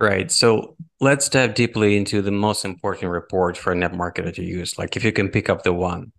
right 0.00 0.30
so 0.30 0.76
let's 1.00 1.28
dive 1.28 1.54
deeply 1.54 1.96
into 1.96 2.22
the 2.22 2.30
most 2.30 2.64
important 2.64 3.10
report 3.12 3.56
for 3.56 3.72
a 3.72 3.74
net 3.76 3.92
marketer 3.92 4.34
to 4.34 4.44
use 4.44 4.78
like 4.78 4.96
if 4.96 5.04
you 5.04 5.12
can 5.12 5.28
pick 5.28 5.48
up 5.48 5.62
the 5.62 5.72
one 5.72 6.12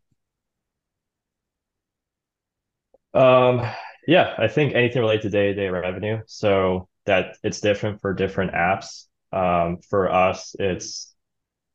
Um, 3.13 3.61
yeah, 4.07 4.33
I 4.37 4.47
think 4.47 4.73
anything 4.73 5.01
related 5.01 5.23
to 5.23 5.29
day-to-day 5.29 5.69
revenue. 5.69 6.21
So 6.27 6.87
that 7.05 7.37
it's 7.43 7.61
different 7.61 8.01
for 8.01 8.13
different 8.13 8.53
apps. 8.53 9.05
Um, 9.31 9.79
for 9.89 10.11
us, 10.11 10.55
it's 10.59 11.10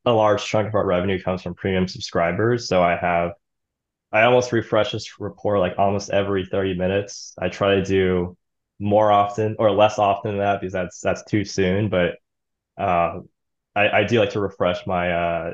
a 0.07 0.13
large 0.13 0.45
chunk 0.45 0.69
of 0.69 0.75
our 0.75 0.87
revenue 0.87 1.21
comes 1.21 1.43
from 1.43 1.55
premium 1.55 1.89
subscribers. 1.89 2.69
So 2.69 2.83
I 2.83 2.97
have 2.97 3.33
I 4.13 4.23
almost 4.23 4.53
refresh 4.53 4.93
this 4.93 5.21
report 5.21 5.59
like 5.61 5.75
almost 5.79 6.11
every 6.11 6.47
30 6.47 6.75
minutes. 6.75 7.35
I 7.39 7.49
try 7.49 7.75
to 7.77 7.85
do 7.85 8.37
more 8.79 9.11
often 9.11 9.57
or 9.59 9.71
less 9.73 9.99
often 9.99 10.33
than 10.33 10.41
that 10.41 10.61
because 10.61 10.73
that's 10.73 11.01
that's 11.01 11.25
too 11.25 11.45
soon. 11.45 11.91
But 11.91 12.15
uh, 12.79 13.21
I, 13.75 13.89
I 13.91 14.05
do 14.05 14.21
like 14.21 14.31
to 14.31 14.41
refresh 14.41 14.87
my 14.87 15.13
uh, 15.13 15.53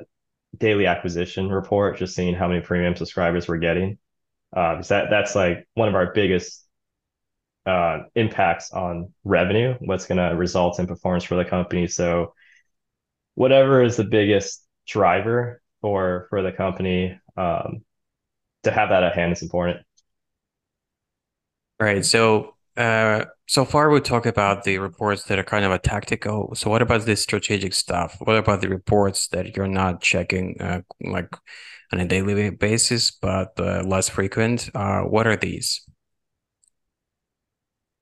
daily 0.58 0.86
acquisition 0.86 1.48
report, 1.50 1.98
just 1.98 2.14
seeing 2.14 2.34
how 2.34 2.48
many 2.48 2.60
premium 2.60 2.94
subscribers 2.94 3.48
we're 3.48 3.56
getting. 3.58 3.98
Uh, 4.54 4.74
because 4.74 4.88
that 4.88 5.08
that's 5.10 5.34
like 5.34 5.66
one 5.74 5.88
of 5.88 5.94
our 5.94 6.12
biggest 6.12 6.66
uh, 7.64 8.00
impacts 8.14 8.72
on 8.72 9.12
revenue, 9.24 9.74
what's 9.80 10.06
going 10.06 10.18
to 10.18 10.36
result 10.36 10.78
in 10.78 10.86
performance 10.86 11.24
for 11.24 11.36
the 11.36 11.44
company. 11.44 11.86
So 11.86 12.34
whatever 13.34 13.82
is 13.82 13.96
the 13.96 14.04
biggest 14.04 14.64
driver 14.86 15.62
for 15.80 16.26
for 16.30 16.42
the 16.42 16.52
company, 16.52 17.18
um, 17.36 17.84
to 18.64 18.70
have 18.70 18.90
that 18.90 19.02
at 19.02 19.14
hand 19.14 19.32
is 19.32 19.42
important. 19.42 19.78
Right. 21.80 22.04
So 22.04 22.54
uh, 22.76 23.26
so 23.46 23.64
far 23.64 23.90
we 23.90 24.00
talked 24.00 24.26
about 24.26 24.64
the 24.64 24.78
reports 24.78 25.24
that 25.24 25.38
are 25.38 25.44
kind 25.44 25.64
of 25.64 25.72
a 25.72 25.78
tactical. 25.78 26.54
So 26.54 26.70
what 26.70 26.80
about 26.80 27.04
the 27.04 27.16
strategic 27.16 27.74
stuff? 27.74 28.16
What 28.20 28.36
about 28.36 28.60
the 28.60 28.68
reports 28.68 29.28
that 29.28 29.56
you're 29.56 29.66
not 29.68 30.00
checking 30.00 30.56
uh, 30.60 30.80
like 31.02 31.36
on 31.92 32.00
a 32.00 32.06
daily 32.06 32.50
basis, 32.50 33.10
but 33.10 33.52
uh, 33.58 33.82
less 33.82 34.08
frequent? 34.08 34.70
Uh, 34.74 35.02
what 35.02 35.26
are 35.26 35.36
these? 35.36 35.84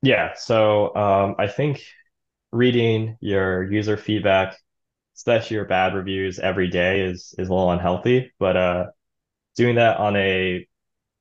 Yeah, 0.02 0.34
so 0.34 0.94
um, 0.94 1.34
I 1.38 1.46
think 1.46 1.82
reading 2.52 3.16
your 3.20 3.70
user 3.70 3.96
feedback, 3.96 4.56
especially 5.20 5.56
your 5.56 5.66
bad 5.66 5.94
reviews 5.94 6.38
every 6.38 6.68
day 6.68 7.02
is 7.02 7.34
is 7.36 7.48
a 7.48 7.52
little 7.52 7.70
unhealthy, 7.70 8.32
but 8.38 8.56
uh 8.56 8.86
doing 9.54 9.74
that 9.74 9.98
on 9.98 10.16
a 10.16 10.66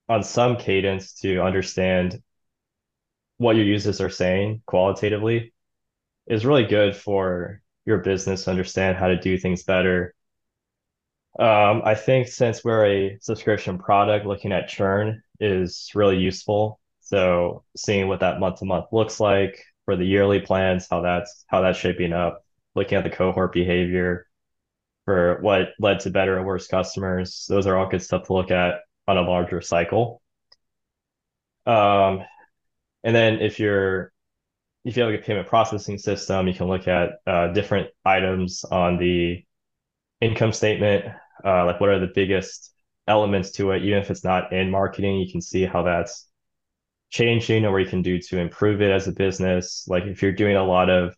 on 0.08 0.24
some 0.24 0.56
cadence 0.56 1.15
to 1.15 1.41
understand 1.41 2.22
what 3.39 3.58
your 3.58 3.65
users 3.65 4.00
are 4.00 4.10
saying 4.10 4.62
qualitatively 4.65 5.53
is 6.27 6.46
really 6.46 6.63
good 6.65 6.96
for 6.96 7.62
your 7.86 7.98
business 7.98 8.46
to 8.46 8.51
understand 8.51 8.98
how 8.98 9.08
to 9.08 9.20
do 9.20 9.38
things 9.38 9.63
better. 9.63 10.15
Um, 11.38 11.82
I 11.84 11.96
think 11.96 12.27
since 12.29 12.63
we're 12.63 12.86
a 12.86 13.18
subscription 13.20 13.79
product, 13.79 14.25
looking 14.25 14.53
at 14.53 14.70
churn 14.70 15.24
is 15.41 15.91
really 15.94 16.18
useful. 16.18 16.79
So 17.01 17.63
seeing 17.75 18.08
what 18.08 18.22
that 18.22 18.39
month 18.39 18.60
to 18.60 18.65
month 18.65 18.86
looks 18.94 19.20
like 19.20 19.62
for 19.86 19.98
the 19.98 20.06
yearly 20.06 20.39
plans, 20.39 20.88
how 20.89 21.01
that's 21.01 21.44
how 21.48 21.62
that's 21.62 21.77
shaping 21.77 22.13
up, 22.13 22.46
looking 22.76 22.98
at 22.98 23.04
the 23.04 23.10
cohort 23.10 23.54
behavior 23.54 24.26
for 25.06 25.40
what 25.42 25.70
led 25.80 26.02
to 26.02 26.10
better 26.10 26.38
and 26.38 26.46
worse 26.46 26.68
customers. 26.68 27.46
Those 27.50 27.68
are 27.68 27.78
all 27.78 27.90
good 27.90 28.02
stuff 28.02 28.28
to 28.28 28.34
look 28.34 28.52
at 28.52 28.82
on 29.08 29.18
a 29.18 29.22
larger 29.22 29.62
cycle. 29.62 30.22
Um, 31.66 32.24
and 33.04 33.16
then 33.16 33.40
if 33.40 33.60
you're 33.60 34.12
if 34.86 34.96
you 34.96 35.04
have 35.04 35.12
like 35.12 35.22
a 35.22 35.26
payment 35.26 35.48
processing 35.48 35.98
system, 35.98 36.48
you 36.48 36.54
can 36.54 36.68
look 36.68 36.88
at 36.88 37.20
uh, 37.28 37.48
different 37.50 37.90
items 38.06 38.64
on 38.64 38.98
the 38.98 39.44
income 40.22 40.54
statement, 40.54 41.06
uh, 41.44 41.66
like 41.66 41.80
what 41.80 41.90
are 41.90 42.00
the 42.00 42.12
biggest 42.14 42.72
elements 43.08 43.52
to 43.52 43.72
it, 43.72 43.84
even 43.84 44.00
if 44.00 44.10
it's 44.10 44.24
not 44.24 44.54
in 44.54 44.72
marketing, 44.72 45.20
you 45.20 45.32
can 45.32 45.42
see 45.42 45.66
how 45.66 45.84
that's 45.84 46.28
changing 47.10 47.66
or 47.66 47.72
what 47.72 47.80
you 47.80 47.88
can 47.88 48.02
do 48.02 48.20
to 48.20 48.38
improve 48.38 48.82
it 48.82 48.92
as 48.92 49.08
a 49.08 49.12
business. 49.12 49.86
Like 49.88 50.04
if 50.04 50.22
you're 50.22 50.32
doing 50.32 50.56
a 50.56 50.64
lot 50.64 50.90
of 50.90 51.16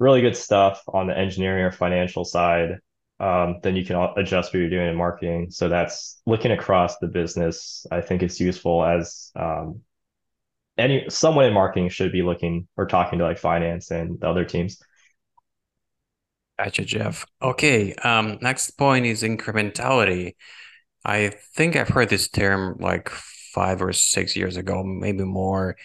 really 0.00 0.22
good 0.22 0.36
stuff 0.36 0.82
on 0.88 1.06
the 1.06 1.16
engineering 1.16 1.62
or 1.62 1.70
financial 1.70 2.24
side, 2.24 2.78
um, 3.20 3.60
then 3.62 3.76
you 3.76 3.84
can 3.84 3.96
adjust 4.16 4.52
what 4.52 4.60
you're 4.60 4.70
doing 4.70 4.88
in 4.88 4.96
marketing. 4.96 5.50
So 5.50 5.68
that's 5.68 6.20
looking 6.26 6.50
across 6.50 6.98
the 6.98 7.06
business. 7.06 7.86
I 7.92 8.00
think 8.00 8.22
it's 8.22 8.40
useful 8.40 8.82
as 8.82 9.30
um, 9.36 9.82
any 10.78 11.04
someone 11.10 11.44
in 11.44 11.52
marketing 11.52 11.90
should 11.90 12.12
be 12.12 12.22
looking 12.22 12.66
or 12.76 12.86
talking 12.86 13.18
to 13.18 13.26
like 13.26 13.38
finance 13.38 13.90
and 13.90 14.18
the 14.18 14.28
other 14.28 14.46
teams. 14.46 14.78
Gotcha, 16.58 16.84
Jeff. 16.84 17.26
Okay. 17.42 17.94
Um, 17.94 18.38
next 18.40 18.72
point 18.72 19.04
is 19.06 19.22
incrementality. 19.22 20.34
I 21.04 21.32
think 21.54 21.76
I've 21.76 21.88
heard 21.88 22.08
this 22.08 22.28
term 22.28 22.76
like 22.80 23.10
five 23.10 23.82
or 23.82 23.92
six 23.92 24.34
years 24.36 24.56
ago, 24.56 24.82
maybe 24.82 25.24
more, 25.24 25.76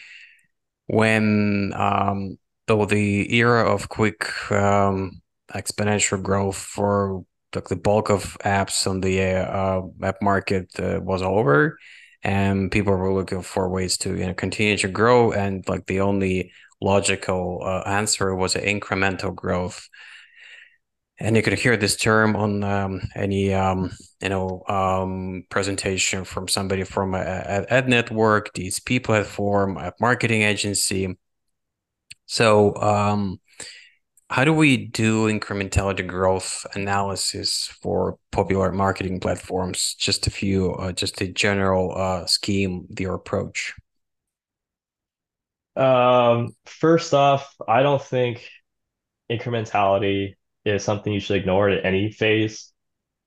when 0.87 1.73
um, 1.75 2.37
though 2.67 2.85
the 2.85 3.33
era 3.35 3.71
of 3.71 3.89
quick 3.89 4.29
um, 4.51 5.21
exponential 5.53 6.21
growth 6.21 6.57
for 6.57 7.23
like 7.53 7.67
the 7.69 7.75
bulk 7.75 8.09
of 8.09 8.37
apps 8.43 8.85
on 8.87 9.01
the 9.01 9.21
uh, 9.21 9.81
app 10.03 10.21
market 10.21 10.67
uh, 10.79 10.99
was 11.01 11.21
over, 11.21 11.77
and 12.23 12.71
people 12.71 12.93
were 12.95 13.13
looking 13.13 13.41
for 13.41 13.69
ways 13.69 13.97
to 13.99 14.15
you 14.17 14.25
know 14.27 14.33
continue 14.33 14.77
to 14.77 14.87
grow, 14.87 15.31
and 15.31 15.67
like 15.67 15.85
the 15.85 16.01
only 16.01 16.51
logical 16.81 17.61
uh, 17.63 17.81
answer 17.85 18.35
was 18.35 18.55
incremental 18.55 19.33
growth 19.33 19.87
and 21.19 21.35
you 21.35 21.41
could 21.41 21.57
hear 21.57 21.77
this 21.77 21.95
term 21.95 22.35
on 22.35 22.63
um, 22.63 23.01
any 23.15 23.53
um, 23.53 23.91
you 24.21 24.29
know 24.29 24.63
um, 24.67 25.43
presentation 25.49 26.25
from 26.25 26.47
somebody 26.47 26.83
from 26.83 27.13
a, 27.15 27.19
a 27.19 27.73
ad 27.73 27.87
network, 27.87 28.53
these 28.53 28.79
DSP 28.79 29.03
platform, 29.03 29.77
a 29.77 29.93
marketing 29.99 30.41
agency. 30.41 31.17
So, 32.25 32.75
um, 32.77 33.39
how 34.29 34.43
do 34.43 34.53
we 34.53 34.77
do 34.87 35.27
incrementality 35.27 36.05
growth 36.05 36.65
analysis 36.73 37.67
for 37.81 38.17
popular 38.31 38.71
marketing 38.71 39.19
platforms? 39.19 39.95
Just 39.99 40.25
a 40.27 40.31
few, 40.31 40.73
uh, 40.73 40.91
just 40.91 41.21
a 41.21 41.27
general 41.27 41.95
uh, 41.95 42.25
scheme, 42.25 42.87
your 42.97 43.13
approach. 43.13 43.73
Um, 45.75 46.55
first 46.65 47.13
off, 47.13 47.53
I 47.67 47.83
don't 47.83 48.01
think 48.01 48.49
incrementality 49.31 50.35
is 50.63 50.83
something 50.83 51.11
you 51.13 51.19
should 51.19 51.37
ignore 51.37 51.69
at 51.69 51.85
any 51.85 52.11
phase 52.11 52.71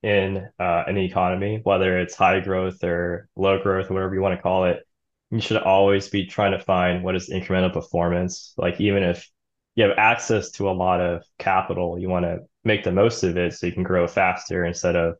in 0.03 0.47
uh, 0.59 0.83
any 0.87 1.05
economy, 1.05 1.59
whether 1.63 1.99
it's 1.99 2.15
high 2.15 2.39
growth 2.39 2.83
or 2.83 3.29
low 3.35 3.61
growth 3.61 3.91
or 3.91 3.93
whatever 3.93 4.15
you 4.15 4.21
want 4.21 4.37
to 4.37 4.41
call 4.41 4.65
it. 4.65 4.85
You 5.31 5.41
should 5.41 5.57
always 5.57 6.09
be 6.09 6.25
trying 6.25 6.53
to 6.53 6.59
find 6.59 7.03
what 7.03 7.15
is 7.15 7.29
incremental 7.29 7.71
performance. 7.71 8.53
Like 8.57 8.81
even 8.81 9.03
if 9.03 9.29
you 9.75 9.83
have 9.83 9.97
access 9.97 10.51
to 10.51 10.69
a 10.69 10.71
lot 10.71 11.01
of 11.01 11.23
capital, 11.37 11.99
you 11.99 12.09
want 12.09 12.25
to 12.25 12.39
make 12.63 12.83
the 12.83 12.91
most 12.91 13.23
of 13.23 13.37
it 13.37 13.53
so 13.53 13.67
you 13.67 13.73
can 13.73 13.83
grow 13.83 14.07
faster 14.07 14.65
instead 14.65 14.95
of 14.95 15.15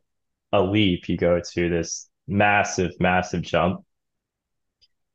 a 0.52 0.60
leap. 0.60 1.08
You 1.08 1.16
go 1.16 1.40
to 1.40 1.68
this 1.68 2.08
massive, 2.26 2.92
massive 2.98 3.42
jump. 3.42 3.84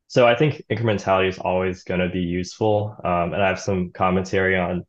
So 0.07 0.25
I 0.25 0.35
think 0.35 0.63
incrementality 0.71 1.29
is 1.29 1.39
always 1.39 1.83
going 1.83 1.99
to 1.99 2.09
be 2.09 2.21
useful. 2.21 2.95
Um, 3.03 3.33
and 3.33 3.41
I 3.41 3.47
have 3.47 3.59
some 3.59 3.91
commentary 3.91 4.57
on 4.57 4.85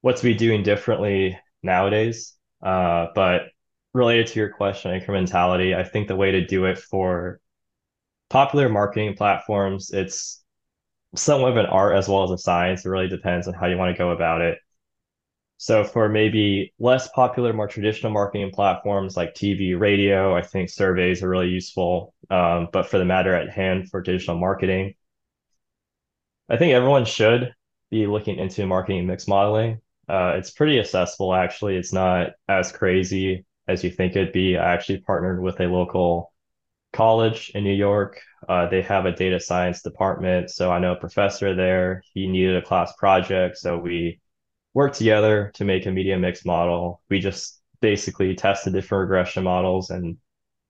what 0.00 0.16
to 0.16 0.22
be 0.22 0.34
doing 0.34 0.62
differently 0.62 1.38
nowadays. 1.62 2.36
Uh, 2.62 3.08
but 3.14 3.42
related 3.92 4.28
to 4.28 4.38
your 4.38 4.50
question, 4.50 4.98
incrementality, 4.98 5.76
I 5.76 5.84
think 5.84 6.08
the 6.08 6.16
way 6.16 6.30
to 6.32 6.46
do 6.46 6.64
it 6.66 6.78
for 6.78 7.40
popular 8.30 8.68
marketing 8.68 9.14
platforms, 9.16 9.90
it's 9.92 10.42
somewhat 11.14 11.52
of 11.52 11.56
an 11.58 11.66
art 11.66 11.96
as 11.96 12.08
well 12.08 12.24
as 12.24 12.30
a 12.30 12.38
science. 12.38 12.86
It 12.86 12.88
really 12.88 13.08
depends 13.08 13.48
on 13.48 13.54
how 13.54 13.66
you 13.66 13.76
want 13.76 13.94
to 13.94 13.98
go 13.98 14.10
about 14.10 14.40
it. 14.40 14.58
So 15.58 15.84
for 15.84 16.08
maybe 16.08 16.72
less 16.78 17.08
popular, 17.08 17.52
more 17.52 17.68
traditional 17.68 18.12
marketing 18.12 18.50
platforms 18.50 19.16
like 19.16 19.34
TV, 19.34 19.78
radio, 19.78 20.34
I 20.34 20.40
think 20.40 20.70
surveys 20.70 21.22
are 21.22 21.28
really 21.28 21.48
useful. 21.48 22.14
Um, 22.30 22.68
but 22.72 22.86
for 22.86 22.98
the 22.98 23.04
matter 23.04 23.34
at 23.34 23.50
hand 23.50 23.90
for 23.90 24.00
digital 24.00 24.38
marketing, 24.38 24.94
I 26.48 26.56
think 26.56 26.72
everyone 26.72 27.04
should 27.04 27.54
be 27.90 28.06
looking 28.06 28.38
into 28.38 28.66
marketing 28.66 29.06
mix 29.06 29.28
modeling. 29.28 29.80
Uh, 30.08 30.34
it's 30.36 30.50
pretty 30.50 30.78
accessible, 30.80 31.34
actually. 31.34 31.76
It's 31.76 31.92
not 31.92 32.30
as 32.48 32.72
crazy 32.72 33.44
as 33.68 33.84
you 33.84 33.90
think 33.90 34.16
it'd 34.16 34.32
be. 34.32 34.56
I 34.56 34.72
actually 34.72 35.00
partnered 35.00 35.42
with 35.42 35.60
a 35.60 35.66
local 35.66 36.32
college 36.92 37.52
in 37.54 37.64
New 37.64 37.74
York. 37.74 38.20
Uh, 38.48 38.68
they 38.68 38.82
have 38.82 39.06
a 39.06 39.12
data 39.12 39.38
science 39.38 39.82
department. 39.82 40.50
So 40.50 40.70
I 40.70 40.78
know 40.78 40.92
a 40.92 40.96
professor 40.96 41.54
there. 41.54 42.02
He 42.14 42.26
needed 42.26 42.56
a 42.56 42.62
class 42.62 42.92
project. 42.96 43.58
So 43.58 43.78
we 43.78 44.20
worked 44.74 44.96
together 44.96 45.52
to 45.54 45.64
make 45.64 45.86
a 45.86 45.90
media 45.90 46.18
mix 46.18 46.44
model. 46.44 47.02
We 47.08 47.20
just 47.20 47.60
basically 47.80 48.34
tested 48.34 48.72
different 48.72 49.02
regression 49.02 49.44
models 49.44 49.90
and 49.90 50.16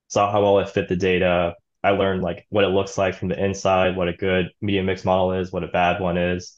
saw 0.07 0.31
how 0.31 0.41
well 0.41 0.59
it 0.59 0.69
fit 0.69 0.89
the 0.89 0.95
data. 0.95 1.55
I 1.83 1.91
learned 1.91 2.21
like 2.21 2.45
what 2.49 2.63
it 2.63 2.69
looks 2.69 2.97
like 2.97 3.15
from 3.15 3.29
the 3.29 3.43
inside, 3.43 3.95
what 3.95 4.07
a 4.07 4.13
good 4.13 4.51
media 4.61 4.83
mix 4.83 5.03
model 5.03 5.33
is, 5.33 5.51
what 5.51 5.63
a 5.63 5.67
bad 5.67 5.99
one 5.99 6.17
is. 6.17 6.57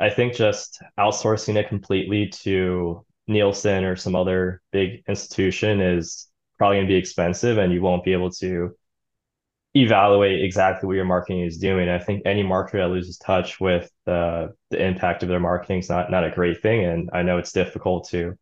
I 0.00 0.10
think 0.10 0.34
just 0.34 0.80
outsourcing 0.98 1.56
it 1.56 1.68
completely 1.68 2.28
to 2.42 3.04
Nielsen 3.26 3.84
or 3.84 3.96
some 3.96 4.14
other 4.14 4.62
big 4.70 5.02
institution 5.08 5.80
is 5.80 6.28
probably 6.58 6.78
going 6.78 6.86
to 6.86 6.92
be 6.92 6.98
expensive 6.98 7.58
and 7.58 7.72
you 7.72 7.80
won't 7.80 8.04
be 8.04 8.12
able 8.12 8.30
to 8.32 8.76
evaluate 9.74 10.44
exactly 10.44 10.86
what 10.86 10.96
your 10.96 11.04
marketing 11.04 11.42
is 11.42 11.58
doing. 11.58 11.88
I 11.88 11.98
think 11.98 12.22
any 12.24 12.42
marketer 12.42 12.78
that 12.78 12.90
loses 12.90 13.18
touch 13.18 13.60
with 13.60 13.90
the 14.06 14.54
impact 14.70 15.22
of 15.22 15.28
their 15.28 15.40
marketing 15.40 15.78
is 15.80 15.88
not 15.88 16.10
not 16.10 16.24
a 16.24 16.30
great 16.30 16.62
thing. 16.62 16.84
And 16.84 17.10
I 17.12 17.22
know 17.22 17.38
it's 17.38 17.52
difficult 17.52 18.08
to 18.10 18.36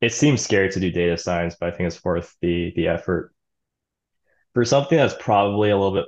it 0.00 0.12
seems 0.12 0.42
scary 0.42 0.70
to 0.70 0.80
do 0.80 0.90
data 0.90 1.16
science, 1.16 1.56
but 1.58 1.72
I 1.72 1.76
think 1.76 1.86
it's 1.88 2.04
worth 2.04 2.36
the 2.40 2.72
the 2.76 2.88
effort. 2.88 3.32
For 4.54 4.64
something 4.64 4.96
that's 4.96 5.16
probably 5.18 5.70
a 5.70 5.76
little 5.76 5.94
bit 5.94 6.06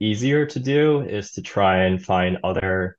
easier 0.00 0.46
to 0.46 0.58
do 0.60 1.02
is 1.02 1.32
to 1.32 1.42
try 1.42 1.84
and 1.84 2.02
find 2.02 2.38
other 2.44 2.98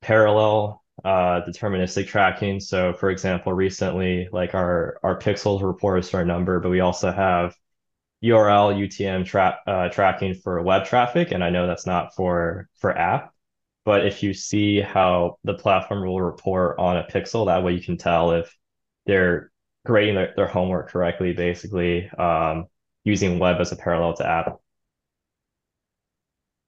parallel 0.00 0.83
uh, 1.02 1.40
deterministic 1.46 2.06
tracking. 2.06 2.60
So 2.60 2.92
for 2.92 3.10
example, 3.10 3.52
recently, 3.52 4.28
like 4.32 4.54
our, 4.54 4.98
our 5.02 5.18
pixels 5.18 5.62
report 5.62 6.14
our 6.14 6.24
number, 6.24 6.60
but 6.60 6.70
we 6.70 6.80
also 6.80 7.10
have 7.10 7.54
URL 8.22 8.74
UTM 8.74 9.26
tra 9.26 9.58
uh, 9.66 9.88
tracking 9.88 10.34
for 10.34 10.62
web 10.62 10.84
traffic. 10.84 11.32
And 11.32 11.42
I 11.42 11.50
know 11.50 11.66
that's 11.66 11.86
not 11.86 12.14
for, 12.14 12.68
for 12.76 12.96
app, 12.96 13.34
but 13.84 14.06
if 14.06 14.22
you 14.22 14.32
see 14.32 14.80
how 14.80 15.38
the 15.44 15.54
platform 15.54 16.06
will 16.06 16.20
report 16.20 16.78
on 16.78 16.96
a 16.96 17.04
pixel, 17.04 17.46
that 17.46 17.62
way 17.62 17.72
you 17.72 17.82
can 17.82 17.98
tell 17.98 18.32
if 18.32 18.56
they're 19.06 19.50
grading 19.84 20.14
their, 20.14 20.32
their 20.36 20.46
homework 20.46 20.88
correctly, 20.88 21.32
basically 21.32 22.08
um, 22.10 22.66
using 23.04 23.38
web 23.38 23.60
as 23.60 23.72
a 23.72 23.76
parallel 23.76 24.14
to 24.14 24.26
app. 24.26 24.58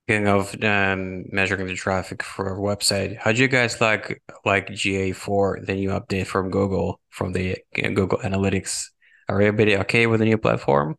Speaking 0.07 0.29
of 0.29 0.55
um, 0.63 1.25
measuring 1.33 1.67
the 1.67 1.75
traffic 1.75 2.23
for 2.23 2.55
a 2.55 2.57
website, 2.57 3.17
how 3.19 3.33
do 3.33 3.43
you 3.43 3.49
guys 3.49 3.81
like 3.81 4.23
like 4.45 4.69
GA4, 4.69 5.59
the 5.59 5.75
new 5.75 5.91
update 5.91 6.29
from 6.29 6.49
Google 6.51 7.01
from 7.11 7.33
the 7.33 7.59
Google 7.75 8.19
Analytics? 8.19 8.91
Are 9.29 9.43
everybody 9.43 9.77
okay 9.79 10.07
with 10.07 10.21
the 10.21 10.27
new 10.27 10.39
platform? 10.39 10.97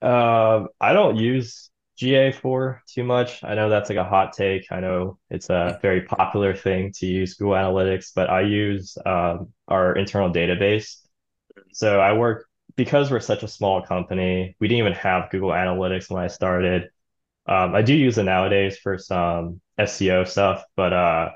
Uh, 0.00 0.64
I 0.80 0.94
don't 0.94 1.16
use 1.16 1.70
GA4 1.98 2.80
too 2.86 3.04
much. 3.04 3.44
I 3.44 3.54
know 3.54 3.68
that's 3.68 3.90
like 3.90 3.98
a 3.98 4.04
hot 4.04 4.32
take. 4.32 4.72
I 4.72 4.80
know 4.80 5.18
it's 5.28 5.50
a 5.50 5.78
very 5.82 6.02
popular 6.02 6.54
thing 6.54 6.92
to 6.96 7.06
use 7.06 7.34
Google 7.34 7.54
Analytics, 7.54 8.12
but 8.14 8.30
I 8.30 8.40
use 8.42 8.96
um, 9.04 9.52
our 9.68 9.94
internal 9.94 10.32
database. 10.32 10.96
So 11.72 12.00
I 12.00 12.14
work 12.14 12.46
because 12.76 13.10
we're 13.10 13.20
such 13.20 13.42
a 13.42 13.48
small 13.48 13.82
company. 13.82 14.56
We 14.58 14.68
didn't 14.68 14.78
even 14.78 14.92
have 14.94 15.30
Google 15.30 15.50
Analytics 15.50 16.08
when 16.10 16.22
I 16.22 16.28
started. 16.28 16.88
Um, 17.50 17.74
I 17.74 17.82
do 17.82 17.94
use 17.94 18.16
it 18.16 18.22
nowadays 18.22 18.78
for 18.78 18.96
some 18.96 19.60
SEO 19.78 20.26
stuff, 20.26 20.64
but 20.76 20.92
uh, 20.92 21.30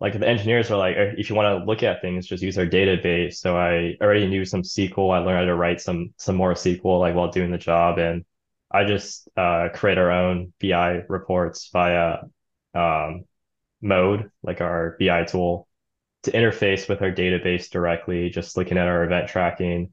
like 0.00 0.18
the 0.18 0.28
engineers 0.28 0.68
are 0.72 0.76
like, 0.76 0.96
if 0.98 1.30
you 1.30 1.36
want 1.36 1.60
to 1.60 1.64
look 1.64 1.84
at 1.84 2.02
things, 2.02 2.26
just 2.26 2.42
use 2.42 2.58
our 2.58 2.66
database. 2.66 3.34
So 3.34 3.56
I 3.56 3.96
already 4.02 4.26
knew 4.26 4.44
some 4.44 4.62
SQL. 4.62 5.14
I 5.14 5.18
learned 5.18 5.38
how 5.38 5.44
to 5.44 5.54
write 5.54 5.80
some 5.80 6.12
some 6.16 6.34
more 6.34 6.54
SQL 6.54 6.98
like 6.98 7.14
while 7.14 7.30
doing 7.30 7.52
the 7.52 7.58
job, 7.58 7.98
and 7.98 8.24
I 8.68 8.84
just 8.84 9.28
uh, 9.36 9.68
create 9.72 9.98
our 9.98 10.10
own 10.10 10.52
BI 10.60 11.02
reports 11.08 11.70
via 11.72 12.18
um, 12.74 13.26
Mode, 13.80 14.28
like 14.42 14.60
our 14.60 14.96
BI 14.98 15.22
tool, 15.24 15.68
to 16.24 16.32
interface 16.32 16.88
with 16.88 17.00
our 17.00 17.12
database 17.12 17.70
directly. 17.70 18.28
Just 18.30 18.56
looking 18.56 18.76
at 18.76 18.88
our 18.88 19.04
event 19.04 19.28
tracking, 19.28 19.92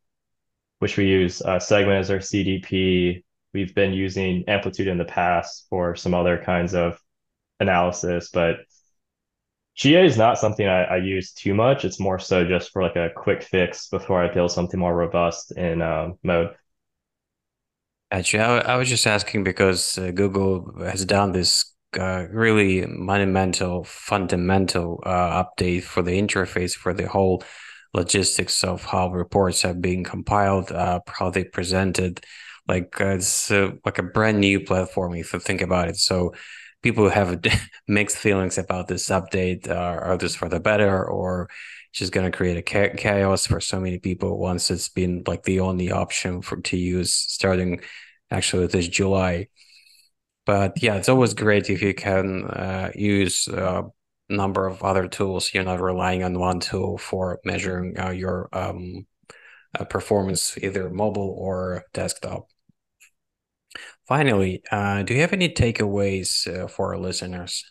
which 0.79 0.97
we 0.97 1.05
use 1.05 1.43
uh, 1.43 1.59
Segment 1.59 1.99
as 1.99 2.09
our 2.09 2.17
CDP, 2.17 3.23
We've 3.53 3.73
been 3.73 3.93
using 3.93 4.43
Amplitude 4.47 4.87
in 4.87 4.97
the 4.97 5.05
past 5.05 5.65
for 5.69 5.95
some 5.95 6.13
other 6.13 6.37
kinds 6.37 6.75
of 6.75 6.99
analysis, 7.59 8.29
but 8.31 8.57
GA 9.75 10.05
is 10.05 10.17
not 10.17 10.37
something 10.37 10.67
I, 10.67 10.83
I 10.83 10.97
use 10.97 11.31
too 11.31 11.53
much. 11.53 11.85
It's 11.85 11.99
more 11.99 12.19
so 12.19 12.45
just 12.45 12.71
for 12.71 12.83
like 12.83 12.95
a 12.95 13.09
quick 13.15 13.43
fix 13.43 13.87
before 13.87 14.23
I 14.23 14.33
build 14.33 14.51
something 14.51 14.79
more 14.79 14.95
robust 14.95 15.51
in 15.53 15.81
um, 15.81 16.15
mode. 16.21 16.53
Actually, 18.11 18.43
I, 18.43 18.57
I, 18.59 18.75
was 18.75 18.89
just 18.89 19.07
asking 19.07 19.43
because 19.43 19.97
uh, 19.97 20.11
Google 20.11 20.73
has 20.79 21.05
done 21.05 21.31
this 21.31 21.73
uh, 21.97 22.25
really 22.29 22.85
monumental, 22.87 23.83
fundamental 23.83 25.01
uh, 25.05 25.43
update 25.43 25.83
for 25.83 26.01
the 26.01 26.11
interface 26.11 26.73
for 26.73 26.93
the 26.93 27.07
whole 27.07 27.43
logistics 27.93 28.63
of 28.63 28.83
how 28.83 29.09
reports 29.09 29.61
have 29.61 29.81
been 29.81 30.03
compiled, 30.03 30.71
uh, 30.71 30.99
how 31.07 31.29
they 31.29 31.43
presented, 31.43 32.19
like 32.69 33.01
uh, 33.01 33.15
it's 33.15 33.51
uh, 33.51 33.71
like 33.85 33.99
a 33.99 34.03
brand 34.03 34.39
new 34.39 34.61
platform 34.61 35.15
if 35.15 35.33
you 35.33 35.39
think 35.39 35.61
about 35.61 35.89
it. 35.89 35.97
So 35.97 36.33
people 36.83 37.09
have 37.09 37.41
mixed 37.87 38.17
feelings 38.17 38.57
about 38.57 38.87
this 38.87 39.09
update. 39.09 39.69
Uh, 39.69 39.73
are 39.73 40.17
this 40.17 40.35
for 40.35 40.49
the 40.49 40.61
better 40.61 41.05
or 41.05 41.49
just 41.93 42.13
going 42.13 42.31
to 42.31 42.37
create 42.37 42.57
a 42.57 42.61
chaos 42.95 43.47
for 43.47 43.59
so 43.59 43.79
many 43.79 43.99
people 43.99 44.37
once 44.39 44.69
it's 44.71 44.89
been 44.89 45.23
like 45.27 45.43
the 45.43 45.59
only 45.59 45.91
option 45.91 46.41
for 46.41 46.61
to 46.61 46.77
use 46.77 47.13
starting 47.13 47.81
actually 48.31 48.67
this 48.67 48.87
July. 48.87 49.47
But 50.45 50.81
yeah, 50.81 50.95
it's 50.95 51.09
always 51.09 51.33
great 51.33 51.69
if 51.69 51.81
you 51.81 51.93
can 51.93 52.45
uh, 52.45 52.91
use 52.95 53.47
a 53.47 53.83
number 54.29 54.67
of 54.67 54.83
other 54.83 55.07
tools. 55.07 55.51
You're 55.53 55.63
not 55.63 55.81
relying 55.81 56.23
on 56.23 56.39
one 56.39 56.59
tool 56.59 56.97
for 56.97 57.39
measuring 57.45 57.99
uh, 57.99 58.11
your 58.11 58.49
um, 58.53 59.05
uh, 59.79 59.85
performance, 59.85 60.57
either 60.59 60.89
mobile 60.89 61.35
or 61.37 61.85
desktop. 61.93 62.48
Finally, 64.09 64.63
uh, 64.71 65.03
do 65.03 65.13
you 65.13 65.21
have 65.21 65.33
any 65.33 65.47
takeaways 65.49 66.47
uh, 66.47 66.67
for 66.67 66.95
our 66.95 66.99
listeners? 66.99 67.63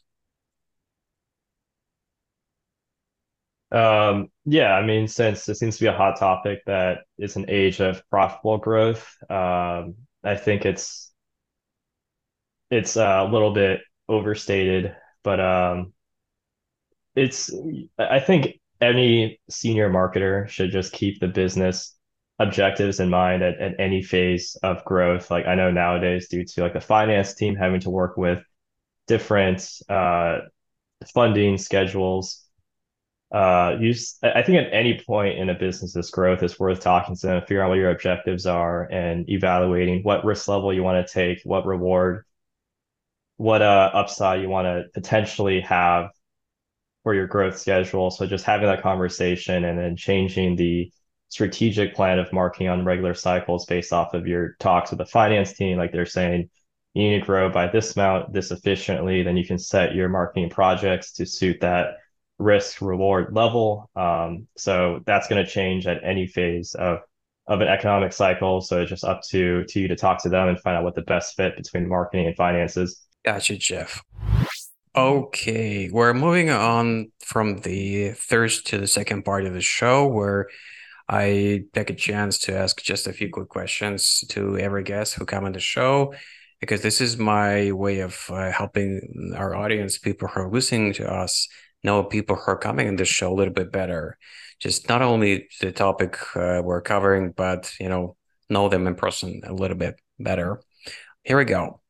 Um, 3.73 4.29
yeah, 4.45 4.73
I 4.73 4.87
mean, 4.87 5.09
since 5.09 5.49
it 5.49 5.57
seems 5.57 5.79
to 5.79 5.83
be 5.83 5.89
a 5.89 5.93
hot 5.93 6.17
topic 6.17 6.61
that 6.67 6.99
is 7.19 7.35
an 7.35 7.47
age 7.49 7.81
of 7.81 8.09
profitable 8.09 8.59
growth, 8.59 9.05
um, 9.29 9.97
I 10.23 10.37
think 10.37 10.65
it's 10.65 11.11
it's 12.71 12.95
a 12.95 13.29
little 13.29 13.53
bit 13.53 13.81
overstated, 14.09 14.95
but 15.25 15.41
um, 15.41 15.93
it's 17.17 17.53
I 17.99 18.21
think 18.21 18.61
any 18.81 19.41
senior 19.51 19.91
marketer 19.91 20.47
should 20.49 20.71
just 20.71 20.93
keep 20.93 21.19
the 21.19 21.27
business 21.27 21.98
objectives 22.39 23.01
in 23.01 23.11
mind 23.11 23.43
at, 23.43 23.59
at 23.61 23.81
any 23.81 24.03
phase 24.03 24.57
of 24.63 24.85
growth. 24.85 25.31
Like 25.31 25.47
I 25.47 25.55
know 25.55 25.71
nowadays, 25.71 26.29
due 26.29 26.45
to 26.45 26.63
like 26.63 26.73
the 26.73 26.81
finance 26.81 27.35
team 27.35 27.57
having 27.57 27.81
to 27.81 27.91
work 27.91 28.17
with 28.17 28.43
different 29.07 29.69
uh, 29.89 30.41
funding 31.13 31.59
schedules, 31.59 32.45
uh, 33.33 33.77
you 33.79 33.95
I 34.23 34.43
think 34.43 34.59
at 34.59 34.73
any 34.73 35.01
point 35.05 35.39
in 35.39 35.51
a 35.51 35.55
business's 35.55 36.11
growth, 36.11 36.43
it's 36.43 36.59
worth 36.59 36.81
talking 36.81 37.17
to 37.17 37.27
them, 37.27 37.41
figure 37.43 37.63
out 37.63 37.69
what 37.69 37.79
your 37.79 37.91
objectives 37.91 38.47
are, 38.47 38.85
and 38.85 39.29
evaluating 39.29 40.03
what 40.03 40.25
risk 40.25 40.49
level 40.49 40.73
you 40.73 40.83
want 40.83 41.07
to 41.07 41.13
take, 41.13 41.41
what 41.45 41.67
reward, 41.67 42.25
what 43.37 43.63
uh, 43.63 43.91
upside 43.93 44.41
you 44.41 44.49
want 44.49 44.67
to 44.67 44.85
potentially 44.95 45.61
have 45.61 46.11
for 47.03 47.15
your 47.15 47.27
growth 47.27 47.59
schedule. 47.59 48.11
So 48.11 48.27
just 48.27 48.45
having 48.45 48.69
that 48.69 48.83
conversation 48.83 49.65
and 49.65 49.79
then 49.79 49.97
changing 49.97 50.57
the 50.57 50.91
strategic 51.29 51.95
plan 51.95 52.19
of 52.19 52.33
marketing 52.33 52.69
on 52.69 52.85
regular 52.85 53.15
cycles 53.15 53.67
based 53.67 53.93
off 53.93 54.15
of 54.15 54.27
your 54.27 54.57
talks 54.59 54.91
with 54.91 54.99
the 54.99 55.07
finance 55.07 55.53
team. 55.53 55.77
Like 55.79 55.93
they're 55.93 56.07
saying, 56.07 56.51
you 56.95 57.11
need 57.11 57.21
to 57.21 57.27
grow 57.27 57.51
by 57.51 57.69
this 57.69 57.97
amount, 57.97 58.33
this 58.33 58.51
efficiently, 58.51 59.23
then 59.23 59.37
you 59.37 59.47
can 59.47 59.59
set 59.59 59.95
your 59.95 60.09
marketing 60.09 60.51
projects 60.51 61.13
to 61.13 61.27
suit 61.27 61.61
that 61.61 61.99
risk 62.39 62.81
reward 62.81 63.35
level. 63.35 63.91
Um, 63.95 64.47
so 64.57 65.01
that's 65.07 65.29
going 65.29 65.45
to 65.45 65.51
change 65.51 65.87
at 65.87 66.03
any 66.03 66.27
phase 66.27 66.75
of 66.75 67.01
of 67.47 67.63
an 67.63 67.69
economic 67.69 68.13
cycle. 68.13 68.61
So 68.61 68.83
it's 68.83 68.91
just 68.91 69.05
up 69.05 69.23
to 69.31 69.65
to 69.65 69.81
you 69.81 69.89
to 69.89 69.97
talk 69.97 70.23
to 70.23 70.29
them 70.29 70.49
and 70.49 70.61
find 70.61 70.77
out 70.77 70.85
what 70.85 70.95
the 70.95 71.03
best 71.03 71.37
fit 71.37 71.57
between 71.57 71.89
marketing 71.89 72.27
and 72.27 72.37
finances. 72.37 73.03
Gotcha, 73.25 73.57
Jeff. 73.57 74.03
Okay, 74.97 75.89
we're 75.91 76.15
moving 76.15 76.51
on 76.51 77.13
from 77.25 77.59
the 77.61 78.13
first 78.13 78.67
to 78.69 78.79
the 78.79 78.87
second 78.87 79.25
part 79.25 79.45
of 79.45 79.55
the 79.55 79.61
show 79.61 80.07
where 80.07 80.49
I 81.09 81.65
take 81.73 81.91
a 81.91 81.95
chance 81.95 82.39
to 82.41 82.57
ask 82.57 82.83
just 82.83 83.07
a 83.07 83.13
few 83.13 83.31
quick 83.31 83.49
questions 83.49 84.25
to 84.29 84.59
every 84.59 84.83
guest 84.83 85.15
who 85.15 85.25
come 85.25 85.45
on 85.45 85.53
the 85.53 85.61
show, 85.61 86.15
because 86.61 86.83
this 86.83 87.01
is 87.01 87.17
my 87.17 87.73
way 87.73 88.01
of 88.01 88.27
uh, 88.31 88.51
helping 88.51 89.33
our 89.37 89.55
audience, 89.55 89.99
people 89.99 90.29
who 90.29 90.41
are 90.43 90.51
listening 90.51 90.93
to 90.95 91.11
us, 91.11 91.49
know 91.83 92.03
people 92.03 92.37
who 92.37 92.51
are 92.51 92.59
coming 92.59 92.89
on 92.89 92.97
the 92.97 93.05
show 93.05 93.33
a 93.33 93.35
little 93.35 93.55
bit 93.55 93.73
better. 93.73 94.19
Just 94.61 94.89
not 94.89 95.01
only 95.01 95.49
the 95.61 95.73
topic 95.73 96.19
uh, 96.37 96.61
we're 96.63 96.83
covering, 96.83 97.33
but 97.33 97.73
you 97.81 97.89
know, 97.89 98.17
know 98.51 98.69
them 98.69 98.87
in 98.87 98.95
person 98.95 99.41
a 99.45 99.53
little 99.53 99.77
bit 99.77 100.01
better. 100.19 100.61
Here 101.23 101.39
we 101.39 101.45
go. 101.45 101.81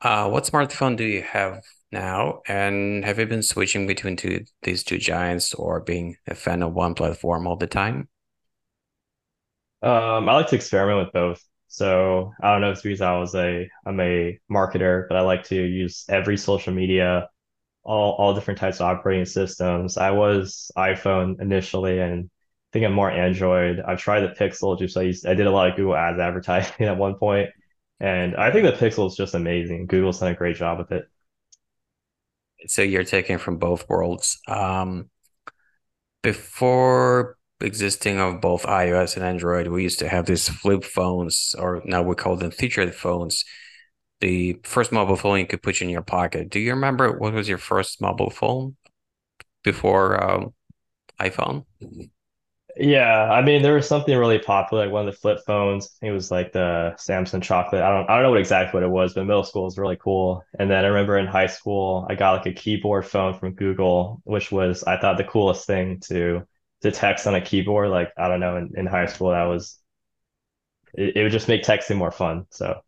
Uh, 0.00 0.28
what 0.28 0.44
smartphone 0.44 0.96
do 0.96 1.04
you 1.04 1.22
have 1.22 1.62
now? 1.92 2.40
And 2.48 3.04
have 3.04 3.18
you 3.18 3.26
been 3.26 3.42
switching 3.42 3.86
between 3.86 4.16
two, 4.16 4.44
these 4.62 4.82
two 4.82 4.98
giants 4.98 5.54
or 5.54 5.80
being 5.80 6.16
a 6.26 6.34
fan 6.34 6.62
of 6.62 6.72
one 6.72 6.94
platform 6.94 7.46
all 7.46 7.56
the 7.56 7.66
time? 7.66 8.08
Um, 9.84 10.28
I 10.30 10.34
like 10.34 10.48
to 10.48 10.56
experiment 10.56 10.98
with 11.06 11.12
both. 11.12 11.44
So 11.68 12.32
I 12.42 12.52
don't 12.52 12.62
know 12.62 12.70
if 12.70 12.74
it's 12.74 12.82
because 12.82 13.00
I 13.02 13.18
was 13.18 13.34
a 13.34 13.68
I'm 13.86 14.00
a 14.00 14.38
marketer, 14.50 15.06
but 15.08 15.16
I 15.18 15.20
like 15.22 15.44
to 15.44 15.56
use 15.56 16.04
every 16.08 16.36
social 16.38 16.72
media, 16.72 17.28
all 17.84 18.12
all 18.12 18.34
different 18.34 18.60
types 18.60 18.80
of 18.80 18.86
operating 18.86 19.26
systems. 19.26 19.98
I 19.98 20.12
was 20.12 20.70
iPhone 20.78 21.40
initially, 21.40 22.00
and 22.00 22.24
I 22.24 22.30
think 22.72 22.86
I'm 22.86 22.92
more 22.94 23.10
Android. 23.10 23.80
I've 23.80 24.00
tried 24.00 24.20
the 24.20 24.28
Pixel, 24.28 24.78
just 24.78 24.96
I 24.96 25.02
used 25.02 25.26
I 25.26 25.34
did 25.34 25.46
a 25.46 25.50
lot 25.50 25.68
of 25.68 25.76
Google 25.76 25.96
Ads 25.96 26.18
advertising 26.20 26.74
at 26.86 26.96
one 26.96 27.16
point, 27.16 27.50
and 28.00 28.36
I 28.36 28.52
think 28.52 28.66
the 28.66 28.86
Pixel 28.86 29.08
is 29.08 29.16
just 29.16 29.34
amazing. 29.34 29.86
Google's 29.86 30.20
done 30.20 30.32
a 30.32 30.34
great 30.36 30.56
job 30.56 30.78
with 30.78 30.92
it. 30.92 31.06
So 32.66 32.82
you're 32.82 33.04
taking 33.04 33.38
from 33.38 33.58
both 33.58 33.88
worlds. 33.88 34.40
Um, 34.48 35.10
before 36.22 37.36
existing 37.64 38.20
of 38.20 38.40
both 38.40 38.64
iOS 38.64 39.16
and 39.16 39.24
Android, 39.24 39.68
we 39.68 39.82
used 39.82 39.98
to 40.00 40.08
have 40.08 40.26
these 40.26 40.48
flip 40.48 40.84
phones, 40.84 41.54
or 41.58 41.82
now 41.84 42.02
we 42.02 42.14
call 42.14 42.36
them 42.36 42.50
featured 42.50 42.94
phones, 42.94 43.44
the 44.20 44.60
first 44.64 44.92
mobile 44.92 45.16
phone 45.16 45.40
you 45.40 45.46
could 45.46 45.62
put 45.62 45.82
in 45.82 45.90
your 45.90 46.02
pocket. 46.02 46.50
Do 46.50 46.60
you 46.60 46.72
remember 46.74 47.18
what 47.18 47.34
was 47.34 47.48
your 47.48 47.58
first 47.58 48.00
mobile 48.00 48.30
phone 48.30 48.76
before 49.64 50.22
um, 50.22 50.54
iPhone? 51.20 51.64
Yeah, 52.76 53.30
I 53.30 53.40
mean 53.40 53.62
there 53.62 53.74
was 53.74 53.86
something 53.86 54.16
really 54.18 54.40
popular, 54.40 54.84
like 54.84 54.92
one 54.92 55.06
of 55.06 55.14
the 55.14 55.18
flip 55.20 55.38
phones. 55.46 55.96
It 56.02 56.10
was 56.10 56.32
like 56.32 56.50
the 56.52 56.94
Samsung 56.98 57.40
chocolate. 57.40 57.82
I 57.82 57.90
don't 57.90 58.10
I 58.10 58.14
don't 58.14 58.24
know 58.24 58.30
what 58.30 58.40
exactly 58.40 58.76
what 58.80 58.82
it 58.82 58.90
was, 58.90 59.14
but 59.14 59.24
middle 59.26 59.44
school 59.44 59.64
was 59.64 59.78
really 59.78 59.96
cool. 59.96 60.42
And 60.58 60.68
then 60.68 60.84
I 60.84 60.88
remember 60.88 61.16
in 61.16 61.26
high 61.26 61.46
school 61.46 62.04
I 62.10 62.16
got 62.16 62.32
like 62.32 62.46
a 62.46 62.52
keyboard 62.52 63.06
phone 63.06 63.38
from 63.38 63.54
Google, 63.54 64.20
which 64.24 64.50
was 64.50 64.82
I 64.82 64.98
thought 64.98 65.18
the 65.18 65.24
coolest 65.24 65.66
thing 65.68 66.00
to 66.08 66.44
to 66.84 66.92
text 66.92 67.26
on 67.28 67.36
a 67.36 67.42
keyboard. 67.42 67.90
Like 67.90 68.12
I 68.18 68.28
don't 68.28 68.40
know, 68.40 68.56
in, 68.58 68.72
in 68.76 68.86
high 68.86 69.06
school 69.08 69.30
that 69.32 69.44
was 69.44 69.80
it, 70.94 71.16
it 71.16 71.22
would 71.22 71.32
just 71.32 71.48
make 71.48 71.62
texting 71.62 71.96
more 71.96 72.10
fun. 72.10 72.46
So 72.50 72.80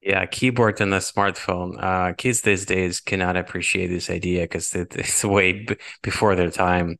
Yeah, 0.00 0.26
keyboard 0.26 0.80
and 0.80 0.92
a 0.94 0.98
smartphone. 0.98 1.80
Uh, 1.82 2.12
kids 2.14 2.40
these 2.42 2.66
days 2.66 3.00
cannot 3.00 3.36
appreciate 3.36 3.86
this 3.86 4.10
idea 4.10 4.42
because 4.42 4.74
it, 4.74 4.94
it's 4.96 5.24
way 5.24 5.52
b 5.64 5.76
before 6.02 6.34
their 6.34 6.50
time. 6.50 6.98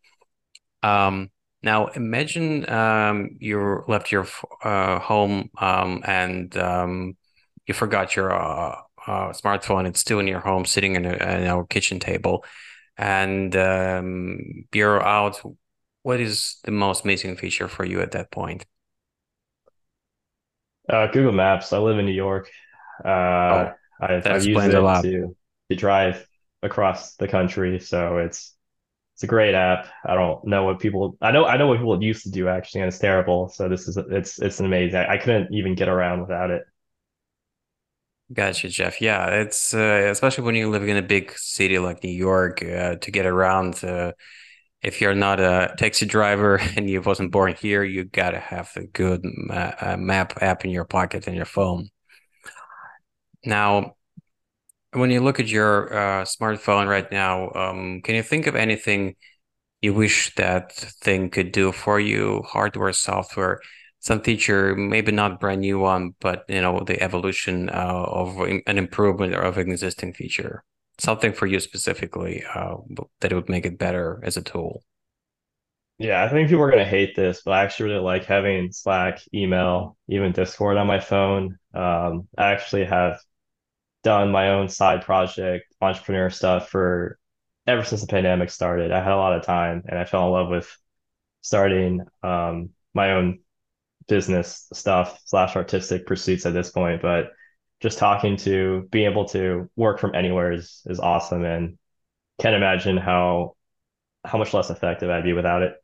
Um, 0.83 1.31
now 1.63 1.89
imagine 1.89 2.69
um, 2.71 3.31
you 3.41 3.85
left 3.89 4.13
your 4.13 4.27
uh, 4.65 5.01
home 5.01 5.51
um, 5.59 6.03
and 6.07 6.57
um, 6.59 7.17
you 7.67 7.75
forgot 7.75 8.17
your 8.17 8.33
uh, 8.33 8.77
uh, 9.07 9.31
smartphone. 9.33 9.87
It's 9.89 10.01
still 10.01 10.21
in 10.21 10.29
your 10.29 10.41
home, 10.41 10.65
sitting 10.67 10.97
in, 10.97 11.07
a, 11.07 11.13
in 11.15 11.47
our 11.49 11.67
kitchen 11.67 12.01
table, 12.01 12.45
and 12.99 13.55
um, 13.57 14.39
you're 14.73 15.03
out. 15.03 15.41
What 16.05 16.21
is 16.21 16.59
the 16.63 16.71
most 16.71 17.05
missing 17.05 17.37
feature 17.37 17.67
for 17.67 17.85
you 17.85 18.01
at 18.03 18.13
that 18.13 18.31
point? 18.31 18.67
uh, 20.89 21.07
Google 21.09 21.33
Maps. 21.33 21.73
I 21.73 21.79
live 21.79 21.99
in 21.99 22.07
New 22.07 22.13
York. 22.13 22.51
Oh, 23.49 23.61
Uh, 23.61 23.73
I've 24.01 24.27
that 24.27 24.33
I've 24.33 24.45
used 24.45 24.69
it 24.69 24.75
lot. 24.81 25.03
to 25.03 25.37
to 25.71 25.77
drive 25.77 26.27
across 26.63 27.17
the 27.17 27.29
country, 27.29 27.79
so 27.81 28.19
it's 28.19 28.55
it's 29.17 29.25
a 29.25 29.29
great 29.29 29.55
app. 29.55 29.89
I 30.07 30.15
don't 30.17 30.45
know 30.47 30.65
what 30.65 30.81
people 30.81 31.17
I 31.23 31.33
know 31.33 31.47
I 31.47 31.57
know 31.59 31.69
what 31.69 31.79
people 31.79 32.03
used 32.03 32.25
to 32.25 32.31
do 32.31 32.49
actually, 32.49 32.83
and 32.83 32.89
it's 32.89 32.99
terrible. 33.01 33.49
So 33.51 33.69
this 33.69 33.89
is 33.89 33.99
it's 33.99 34.41
it's 34.41 34.61
an 34.61 34.67
amazing. 34.67 34.99
I, 35.01 35.15
I 35.15 35.19
couldn't 35.19 35.55
even 35.55 35.75
get 35.75 35.89
around 35.89 36.23
without 36.23 36.51
it. 36.51 36.65
Gotcha, 38.33 38.69
Jeff. 38.71 39.01
Yeah, 39.01 39.27
it's 39.29 39.75
uh, 39.75 40.09
especially 40.11 40.45
when 40.45 40.55
you 40.55 40.71
live 40.71 40.83
in 40.89 40.97
a 40.97 41.03
big 41.03 41.33
city 41.37 41.79
like 41.79 42.03
New 42.03 42.11
York, 42.11 42.63
uh, 42.63 42.97
to 42.97 43.11
get 43.11 43.27
around. 43.27 43.83
Uh, 43.85 44.13
if 44.83 45.01
you're 45.01 45.15
not 45.15 45.41
a 45.41 45.75
taxi 45.79 46.07
driver 46.07 46.57
and 46.77 46.89
you 46.89 47.01
wasn't 47.03 47.33
born 47.33 47.55
here, 47.55 47.85
you 47.85 48.05
gotta 48.05 48.41
have 48.41 48.71
a 48.77 48.85
good 48.85 49.21
ma 49.25 49.97
map 49.97 50.43
app 50.43 50.65
in 50.65 50.71
your 50.71 50.85
pocket 50.85 51.27
and 51.27 51.37
your 51.37 51.45
phone. 51.47 51.89
Now, 53.45 53.97
when 54.93 55.11
you 55.11 55.21
look 55.21 55.41
at 55.41 55.49
your 55.49 55.93
uh, 55.93 56.25
smartphone 56.25 56.89
right 56.89 57.11
now, 57.11 57.51
um, 57.53 58.03
can 58.03 58.15
you 58.15 58.23
think 58.23 58.47
of 58.47 58.55
anything 58.55 59.17
you 59.81 59.95
wish 59.95 60.35
that 60.37 60.73
thing 60.73 61.31
could 61.31 61.53
do 61.53 61.73
for 61.73 61.99
you, 61.99 62.43
hardware, 62.47 62.93
software, 62.93 63.61
some 64.01 64.21
feature, 64.21 64.75
maybe 64.77 65.13
not 65.13 65.41
brand 65.41 65.61
new 65.61 65.79
one, 65.79 66.15
but 66.21 66.45
you 66.49 66.61
know, 66.61 66.81
the 66.81 67.01
evolution 67.03 67.69
uh, 67.71 67.73
of 67.73 68.39
an 68.41 68.79
improvement 68.79 69.35
of 69.35 69.59
an 69.59 69.71
existing 69.71 70.13
feature, 70.13 70.65
something 70.99 71.33
for 71.33 71.47
you 71.47 71.61
specifically 71.61 72.45
uh, 72.55 72.77
that 73.21 73.33
would 73.33 73.49
make 73.49 73.67
it 73.67 73.79
better 73.79 74.21
as 74.25 74.37
a 74.37 74.43
tool. 74.43 74.83
Yeah, 75.99 76.25
I 76.25 76.29
think 76.29 76.49
people 76.49 76.65
are 76.65 76.71
gonna 76.71 76.85
hate 76.85 77.15
this, 77.15 77.43
but 77.45 77.53
I 77.53 77.63
actually 77.65 77.91
really 77.91 78.03
like 78.05 78.25
having 78.25 78.73
Slack, 78.73 79.21
email, 79.33 79.97
even 80.09 80.33
Discord 80.33 80.77
on 80.77 80.87
my 80.87 81.01
phone. 81.01 81.59
Um, 81.75 82.29
I 82.37 82.53
actually 82.53 82.85
have 82.85 83.21
done 84.03 84.33
my 84.33 84.51
own 84.51 84.69
side 84.69 85.03
project, 85.03 85.73
entrepreneur 85.81 86.31
stuff 86.31 86.69
for 86.71 87.19
ever 87.67 87.85
since 87.85 88.01
the 88.01 88.07
pandemic 88.07 88.51
started. 88.51 88.91
I 88.91 89.03
had 89.03 89.13
a 89.13 89.17
lot 89.17 89.35
of 89.35 89.45
time 89.45 89.83
and 89.87 89.99
I 89.99 90.05
fell 90.05 90.27
in 90.27 90.33
love 90.33 90.49
with 90.49 90.77
starting 91.43 92.01
um, 92.23 92.71
my 92.95 93.13
own 93.13 93.41
business 94.09 94.69
stuff 94.73 95.21
slash 95.25 95.57
artistic 95.57 96.07
pursuits 96.07 96.47
at 96.47 96.55
this 96.55 96.71
point. 96.71 97.03
But 97.03 97.33
just 97.83 97.99
talking 97.99 98.37
to 98.39 98.89
being 98.93 99.11
able 99.11 99.27
to 99.31 99.71
work 99.77 100.01
from 100.01 100.15
anywhere 100.15 100.53
is 100.53 100.83
is 100.87 101.01
awesome 101.01 101.45
and 101.45 101.79
can't 102.41 102.57
imagine 102.57 102.97
how 102.99 103.57
how 104.25 104.39
much 104.39 104.55
less 104.55 104.71
effective 104.71 105.11
I'd 105.11 105.25
be 105.25 105.35
without 105.35 105.63
it. 105.63 105.75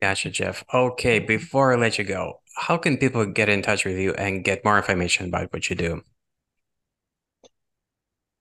Gotcha, 0.00 0.30
Jeff. 0.30 0.62
Okay, 0.72 1.18
before 1.18 1.72
I 1.72 1.76
let 1.76 1.98
you 1.98 2.04
go, 2.04 2.40
how 2.56 2.76
can 2.76 2.96
people 2.96 3.26
get 3.26 3.48
in 3.48 3.60
touch 3.60 3.84
with 3.84 3.98
you 3.98 4.12
and 4.14 4.44
get 4.44 4.64
more 4.64 4.76
information 4.76 5.26
about 5.26 5.52
what 5.52 5.68
you 5.68 5.74
do? 5.74 6.02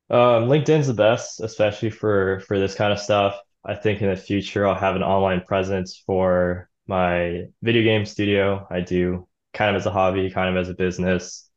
Um, 0.09 0.45
LinkedIn's 0.47 0.87
the 0.87 0.93
best, 0.93 1.39
especially 1.39 1.89
for 1.89 2.41
for 2.41 2.59
this 2.59 2.75
kind 2.75 2.91
of 2.93 2.99
stuff. 2.99 3.39
I 3.65 3.75
think 3.75 4.01
in 4.01 4.09
the 4.09 4.15
future 4.17 4.67
I'll 4.67 4.75
have 4.75 4.95
an 4.95 5.03
online 5.03 5.41
presence 5.41 5.97
for 6.05 6.69
my 6.87 7.45
video 7.61 7.83
game 7.83 8.05
studio. 8.05 8.67
I 8.69 8.81
do 8.81 9.27
kind 9.53 9.75
of 9.75 9.79
as 9.79 9.85
a 9.85 9.91
hobby, 9.91 10.29
kind 10.29 10.49
of 10.55 10.61
as 10.61 10.69
a 10.69 10.73
business, 10.75 11.49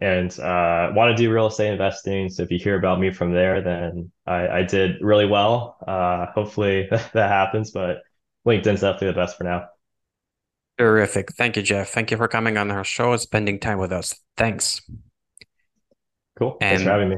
and 0.00 0.38
uh, 0.38 0.92
want 0.94 1.16
to 1.16 1.22
do 1.22 1.32
real 1.32 1.46
estate 1.46 1.72
investing. 1.72 2.28
So 2.28 2.42
if 2.42 2.50
you 2.50 2.58
hear 2.58 2.76
about 2.78 3.00
me 3.00 3.12
from 3.12 3.32
there, 3.32 3.62
then 3.62 4.12
I, 4.26 4.48
I 4.48 4.62
did 4.62 5.00
really 5.00 5.26
well. 5.26 5.78
Uh, 5.86 6.26
hopefully 6.34 6.88
that 6.90 7.14
happens, 7.14 7.70
but 7.70 8.02
LinkedIn's 8.46 8.80
definitely 8.82 9.08
the 9.08 9.12
best 9.14 9.36
for 9.38 9.44
now. 9.44 9.68
Terrific. 10.78 11.32
Thank 11.34 11.56
you, 11.56 11.62
Jeff. 11.62 11.88
Thank 11.90 12.10
you 12.10 12.16
for 12.16 12.28
coming 12.28 12.56
on 12.58 12.70
our 12.70 12.84
show 12.84 13.12
and 13.12 13.20
spending 13.20 13.58
time 13.60 13.78
with 13.78 13.92
us. 13.92 14.14
Thanks. 14.36 14.80
Cool. 16.38 16.64
Thanks 16.68 16.82
for 16.82 16.90
And 16.90 16.90
having 16.90 17.08
me. 17.10 17.16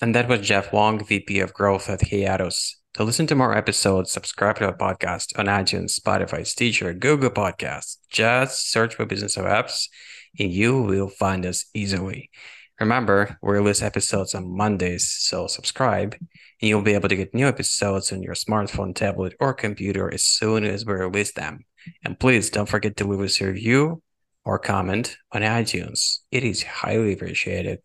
and 0.00 0.14
that 0.14 0.28
was 0.28 0.40
Jeff 0.40 0.72
Wang, 0.72 1.04
VP 1.04 1.40
of 1.40 1.52
Growth 1.54 1.88
at 1.90 2.08
Hiatus. 2.10 2.76
To 2.94 3.04
listen 3.04 3.26
to 3.28 3.34
more 3.34 3.56
episodes, 3.56 4.10
subscribe 4.10 4.56
to 4.58 4.66
our 4.66 4.76
podcast 4.76 5.38
on 5.38 5.46
iTunes, 5.46 5.98
Spotify, 5.98 6.46
Stitcher, 6.46 6.92
Google 6.94 7.30
Podcasts. 7.30 7.96
Just 8.10 8.70
search 8.70 8.94
for 8.96 9.06
Business 9.06 9.36
of 9.36 9.44
Apps 9.44 9.86
and 9.86 9.88
you 10.34 10.82
will 10.82 11.08
find 11.08 11.44
us 11.46 11.66
easily. 11.74 12.30
Remember, 12.78 13.36
we 13.42 13.52
release 13.52 13.82
episodes 13.82 14.34
on 14.34 14.56
Mondays, 14.56 15.10
so 15.10 15.46
subscribe 15.46 16.16
and 16.60 16.68
you'll 16.68 16.82
be 16.82 16.94
able 16.94 17.08
to 17.08 17.16
get 17.16 17.34
new 17.34 17.46
episodes 17.46 18.12
on 18.12 18.22
your 18.22 18.34
smartphone, 18.34 18.94
tablet, 18.94 19.34
or 19.40 19.54
computer 19.54 20.12
as 20.12 20.22
soon 20.22 20.64
as 20.64 20.84
we 20.84 20.92
release 20.92 21.32
them. 21.32 21.64
And 22.04 22.18
please 22.18 22.50
don't 22.50 22.68
forget 22.68 22.96
to 22.98 23.04
leave 23.04 23.20
us 23.20 23.40
a 23.40 23.46
review 23.46 24.02
or 24.44 24.58
comment 24.58 25.16
on 25.32 25.42
iTunes. 25.42 26.18
It 26.30 26.44
is 26.44 26.62
highly 26.62 27.14
appreciated. 27.14 27.80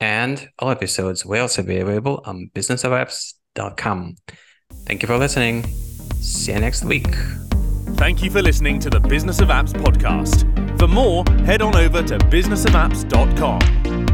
And 0.00 0.48
all 0.58 0.70
episodes 0.70 1.24
will 1.24 1.42
also 1.42 1.62
be 1.62 1.78
available 1.78 2.22
on 2.24 2.50
businessofapps.com. 2.54 4.16
Thank 4.86 5.02
you 5.02 5.06
for 5.06 5.18
listening. 5.18 5.64
See 6.20 6.52
you 6.52 6.60
next 6.60 6.84
week. 6.84 7.14
Thank 7.96 8.22
you 8.22 8.30
for 8.30 8.42
listening 8.42 8.80
to 8.80 8.90
the 8.90 9.00
Business 9.00 9.40
of 9.40 9.48
Apps 9.48 9.72
podcast. 9.72 10.63
For 10.78 10.88
more, 10.88 11.24
head 11.44 11.62
on 11.62 11.76
over 11.76 12.02
to 12.02 12.18
businessofapps.com. 12.18 14.13